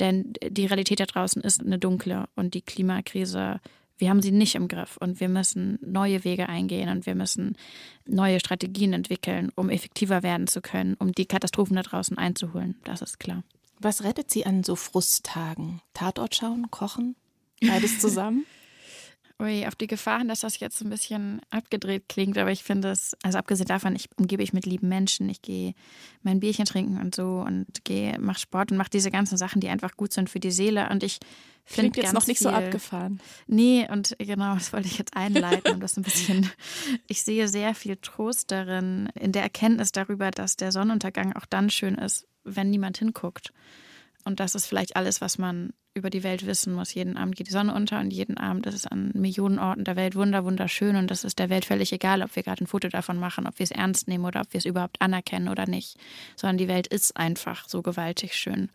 [0.00, 3.60] Denn die Realität da draußen ist eine dunkle und die Klimakrise
[3.98, 7.56] wir haben sie nicht im Griff und wir müssen neue Wege eingehen und wir müssen
[8.06, 12.76] neue Strategien entwickeln, um effektiver werden zu können, um die Katastrophen da draußen einzuholen.
[12.84, 13.42] Das ist klar.
[13.78, 15.80] Was rettet Sie an so Frusttagen?
[15.94, 17.16] Tatort schauen, kochen?
[17.60, 18.44] Beides zusammen?
[19.38, 23.14] Ui, auf die Gefahren, dass das jetzt ein bisschen abgedreht klingt, aber ich finde es,
[23.22, 25.74] also abgesehen davon, ich umgebe ich mit lieben Menschen, ich gehe
[26.22, 29.68] mein Bierchen trinken und so und gehe, mache Sport und mache diese ganzen Sachen, die
[29.68, 31.18] einfach gut sind für die Seele und ich
[31.66, 33.20] finde jetzt noch nicht viel, so abgefahren.
[33.46, 36.50] Nee, und genau, das wollte ich jetzt einleiten, um das ein bisschen,
[37.06, 41.68] ich sehe sehr viel Trost darin, in der Erkenntnis darüber, dass der Sonnenuntergang auch dann
[41.68, 43.52] schön ist, wenn niemand hinguckt.
[44.26, 46.92] Und das ist vielleicht alles, was man über die Welt wissen muss.
[46.92, 49.94] Jeden Abend geht die Sonne unter und jeden Abend ist es an Millionen Orten der
[49.94, 50.96] Welt wunder, wunderschön.
[50.96, 53.60] Und das ist der Welt völlig egal, ob wir gerade ein Foto davon machen, ob
[53.60, 55.96] wir es ernst nehmen oder ob wir es überhaupt anerkennen oder nicht.
[56.34, 58.68] Sondern die Welt ist einfach so gewaltig schön.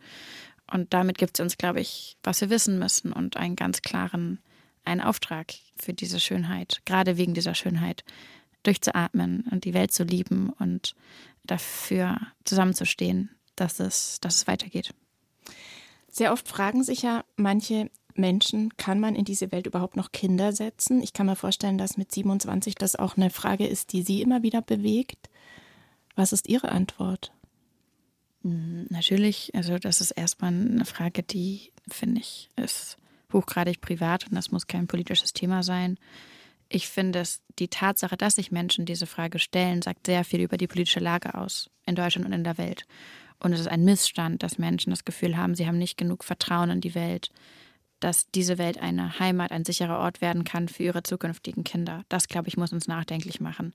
[0.72, 4.38] Und damit gibt es uns, glaube ich, was wir wissen müssen und einen ganz klaren
[4.84, 8.04] einen Auftrag für diese Schönheit, gerade wegen dieser Schönheit,
[8.62, 10.94] durchzuatmen und die Welt zu lieben und
[11.44, 14.94] dafür zusammenzustehen, dass es, dass es weitergeht.
[16.12, 20.52] Sehr oft fragen sich ja manche Menschen, kann man in diese Welt überhaupt noch Kinder
[20.52, 21.02] setzen?
[21.02, 24.42] Ich kann mir vorstellen, dass mit 27 das auch eine Frage ist, die Sie immer
[24.42, 25.30] wieder bewegt.
[26.14, 27.32] Was ist Ihre Antwort?
[28.42, 32.98] Hm, natürlich, also das ist erstmal eine Frage, die, finde ich, ist
[33.32, 35.98] hochgradig privat und das muss kein politisches Thema sein.
[36.68, 40.58] Ich finde, dass die Tatsache, dass sich Menschen diese Frage stellen, sagt sehr viel über
[40.58, 42.86] die politische Lage aus in Deutschland und in der Welt.
[43.42, 46.70] Und es ist ein Missstand, dass Menschen das Gefühl haben, sie haben nicht genug Vertrauen
[46.70, 47.30] in die Welt,
[47.98, 52.04] dass diese Welt eine Heimat, ein sicherer Ort werden kann für ihre zukünftigen Kinder.
[52.08, 53.74] Das, glaube ich, muss uns nachdenklich machen.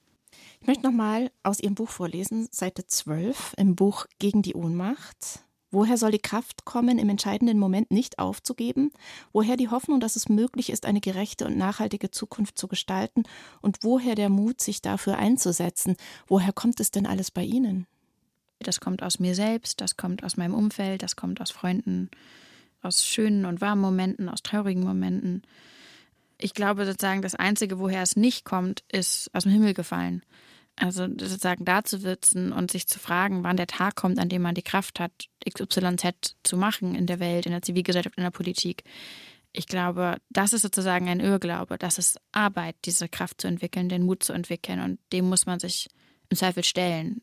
[0.61, 5.39] Ich möchte nochmal aus Ihrem Buch vorlesen, Seite 12 im Buch Gegen die Ohnmacht.
[5.69, 8.91] Woher soll die Kraft kommen, im entscheidenden Moment nicht aufzugeben?
[9.33, 13.23] Woher die Hoffnung, dass es möglich ist, eine gerechte und nachhaltige Zukunft zu gestalten?
[13.61, 15.97] Und woher der Mut, sich dafür einzusetzen?
[16.25, 17.85] Woher kommt es denn alles bei Ihnen?
[18.59, 22.09] Das kommt aus mir selbst, das kommt aus meinem Umfeld, das kommt aus Freunden,
[22.81, 25.43] aus schönen und warmen Momenten, aus traurigen Momenten.
[26.39, 30.23] Ich glaube sozusagen, das Einzige, woher es nicht kommt, ist aus dem Himmel gefallen.
[30.75, 34.43] Also sozusagen da zu sitzen und sich zu fragen, wann der Tag kommt, an dem
[34.43, 35.11] man die Kraft hat,
[35.49, 38.83] XYZ zu machen in der Welt, in der Zivilgesellschaft, in der Politik.
[39.53, 41.79] Ich glaube, das ist sozusagen ein Irrglaube.
[41.79, 44.79] Das ist Arbeit, diese Kraft zu entwickeln, den Mut zu entwickeln.
[44.79, 45.89] Und dem muss man sich
[46.29, 47.21] im Zweifel stellen.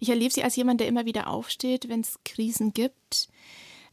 [0.00, 3.28] Ich erlebe Sie als jemand, der immer wieder aufsteht, wenn es Krisen gibt.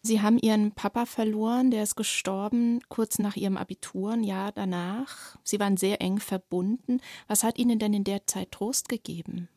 [0.01, 5.38] Sie haben Ihren Papa verloren, der ist gestorben kurz nach Ihrem Abitur, ein Jahr danach.
[5.43, 6.99] Sie waren sehr eng verbunden.
[7.28, 9.47] Was hat Ihnen denn in der Zeit Trost gegeben?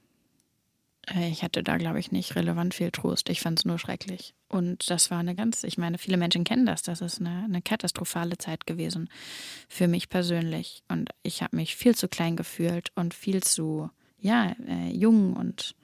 [1.07, 3.29] Äh, ich hatte da, glaube ich, nicht relevant viel Trost.
[3.29, 4.35] Ich fand es nur schrecklich.
[4.49, 6.83] Und das war eine ganz, ich meine, viele Menschen kennen das.
[6.83, 9.09] Das ist eine, eine katastrophale Zeit gewesen
[9.69, 10.83] für mich persönlich.
[10.89, 13.91] Und ich habe mich viel zu klein gefühlt und viel zu
[14.21, 15.75] ja, äh, jung und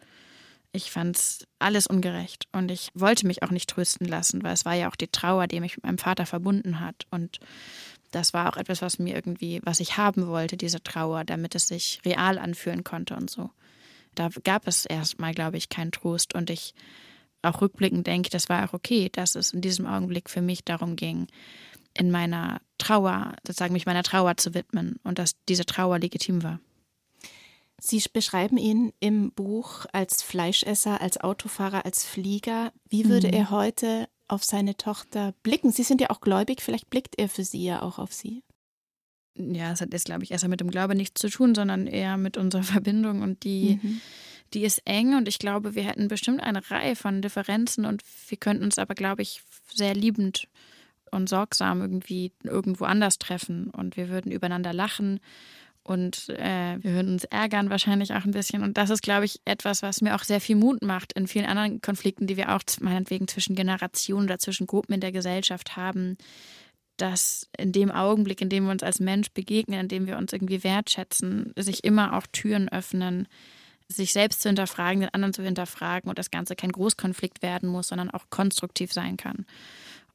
[0.73, 4.65] ich fand es alles ungerecht und ich wollte mich auch nicht trösten lassen, weil es
[4.65, 7.41] war ja auch die Trauer, die mich mit meinem Vater verbunden hat und
[8.11, 11.69] das war auch etwas, was mir irgendwie, was ich haben wollte, diese Trauer, damit es
[11.69, 13.51] sich real anfühlen konnte und so.
[14.15, 16.75] Da gab es erstmal, glaube ich, keinen Trost und ich
[17.41, 20.97] auch rückblickend denke, das war auch okay, dass es in diesem Augenblick für mich darum
[20.97, 21.27] ging,
[21.95, 26.61] in meiner Trauer, sozusagen mich meiner Trauer zu widmen und dass diese Trauer legitim war.
[27.81, 32.73] Sie beschreiben ihn im Buch als Fleischesser, als Autofahrer, als Flieger.
[32.89, 33.35] Wie würde mhm.
[33.35, 35.73] er heute auf seine Tochter blicken?
[35.73, 38.43] Sie sind ja auch gläubig, vielleicht blickt er für Sie ja auch auf Sie.
[39.37, 42.17] Ja, es hat jetzt, glaube ich, erstmal mit dem Glaube nichts zu tun, sondern eher
[42.17, 44.01] mit unserer Verbindung und die, mhm.
[44.55, 48.39] die ist eng und ich glaube, wir hätten bestimmt eine Reihe von Differenzen und wir
[48.39, 49.43] könnten uns aber, glaube ich,
[49.73, 50.49] sehr liebend
[51.11, 55.21] und sorgsam irgendwie irgendwo anders treffen und wir würden übereinander lachen
[55.85, 58.63] und äh, wir würden uns ärgern wahrscheinlich auch ein bisschen.
[58.63, 61.47] Und das ist, glaube ich, etwas, was mir auch sehr viel Mut macht in vielen
[61.47, 66.17] anderen Konflikten, die wir auch meinetwegen zwischen Generationen oder zwischen Gruppen in der Gesellschaft haben,
[66.99, 70.33] dass in dem Augenblick, in dem wir uns als Mensch begegnen, in dem wir uns
[70.33, 73.27] irgendwie wertschätzen, sich immer auch Türen öffnen,
[73.89, 77.89] sich selbst zu hinterfragen, den anderen zu hinterfragen und das Ganze kein Großkonflikt werden muss,
[77.89, 79.47] sondern auch konstruktiv sein kann.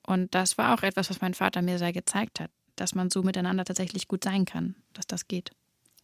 [0.05, 3.23] Und das war auch etwas, was mein Vater mir sehr gezeigt hat dass man so
[3.23, 5.51] miteinander tatsächlich gut sein kann, dass das geht.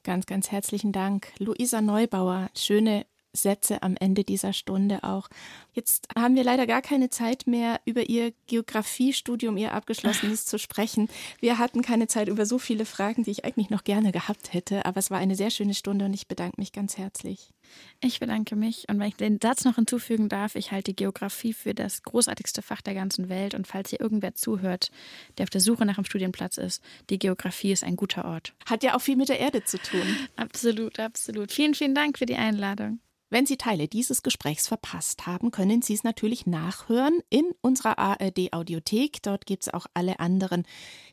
[0.04, 1.32] Ganz, ganz herzlichen Dank.
[1.40, 5.28] Luisa Neubauer, schöne Sätze am Ende dieser Stunde auch.
[5.74, 11.10] Jetzt haben wir leider gar keine Zeit mehr, über Ihr Geografiestudium, Ihr abgeschlossenes zu sprechen.
[11.40, 14.86] Wir hatten keine Zeit über so viele Fragen, die ich eigentlich noch gerne gehabt hätte,
[14.86, 17.53] aber es war eine sehr schöne Stunde und ich bedanke mich ganz herzlich.
[18.02, 21.74] Ich bedanke mich und wenn ich den Satz noch hinzufügen darf, ich halte Geografie für
[21.74, 24.92] das großartigste Fach der ganzen Welt und falls hier irgendwer zuhört,
[25.38, 28.54] der auf der Suche nach einem Studienplatz ist, die Geografie ist ein guter Ort.
[28.66, 30.02] Hat ja auch viel mit der Erde zu tun.
[30.36, 31.52] Absolut, absolut.
[31.52, 33.00] Vielen, vielen Dank für die Einladung.
[33.34, 38.54] Wenn Sie Teile dieses Gesprächs verpasst haben, können Sie es natürlich nachhören in unserer ARD
[38.54, 39.24] Audiothek.
[39.24, 40.68] Dort gibt es auch alle anderen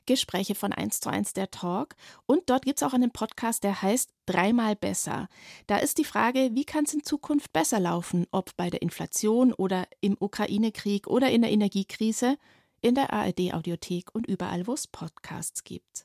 [0.04, 1.96] Gespräche von 1 zu 1 der Talk.
[2.26, 5.30] Und dort gibt es auch einen Podcast, der heißt Dreimal besser.
[5.66, 9.54] Da ist die Frage, wie kann es in Zukunft besser laufen, ob bei der Inflation
[9.54, 12.36] oder im Ukraine-Krieg oder in der Energiekrise,
[12.82, 16.04] in der ARD Audiothek und überall, wo es Podcasts gibt.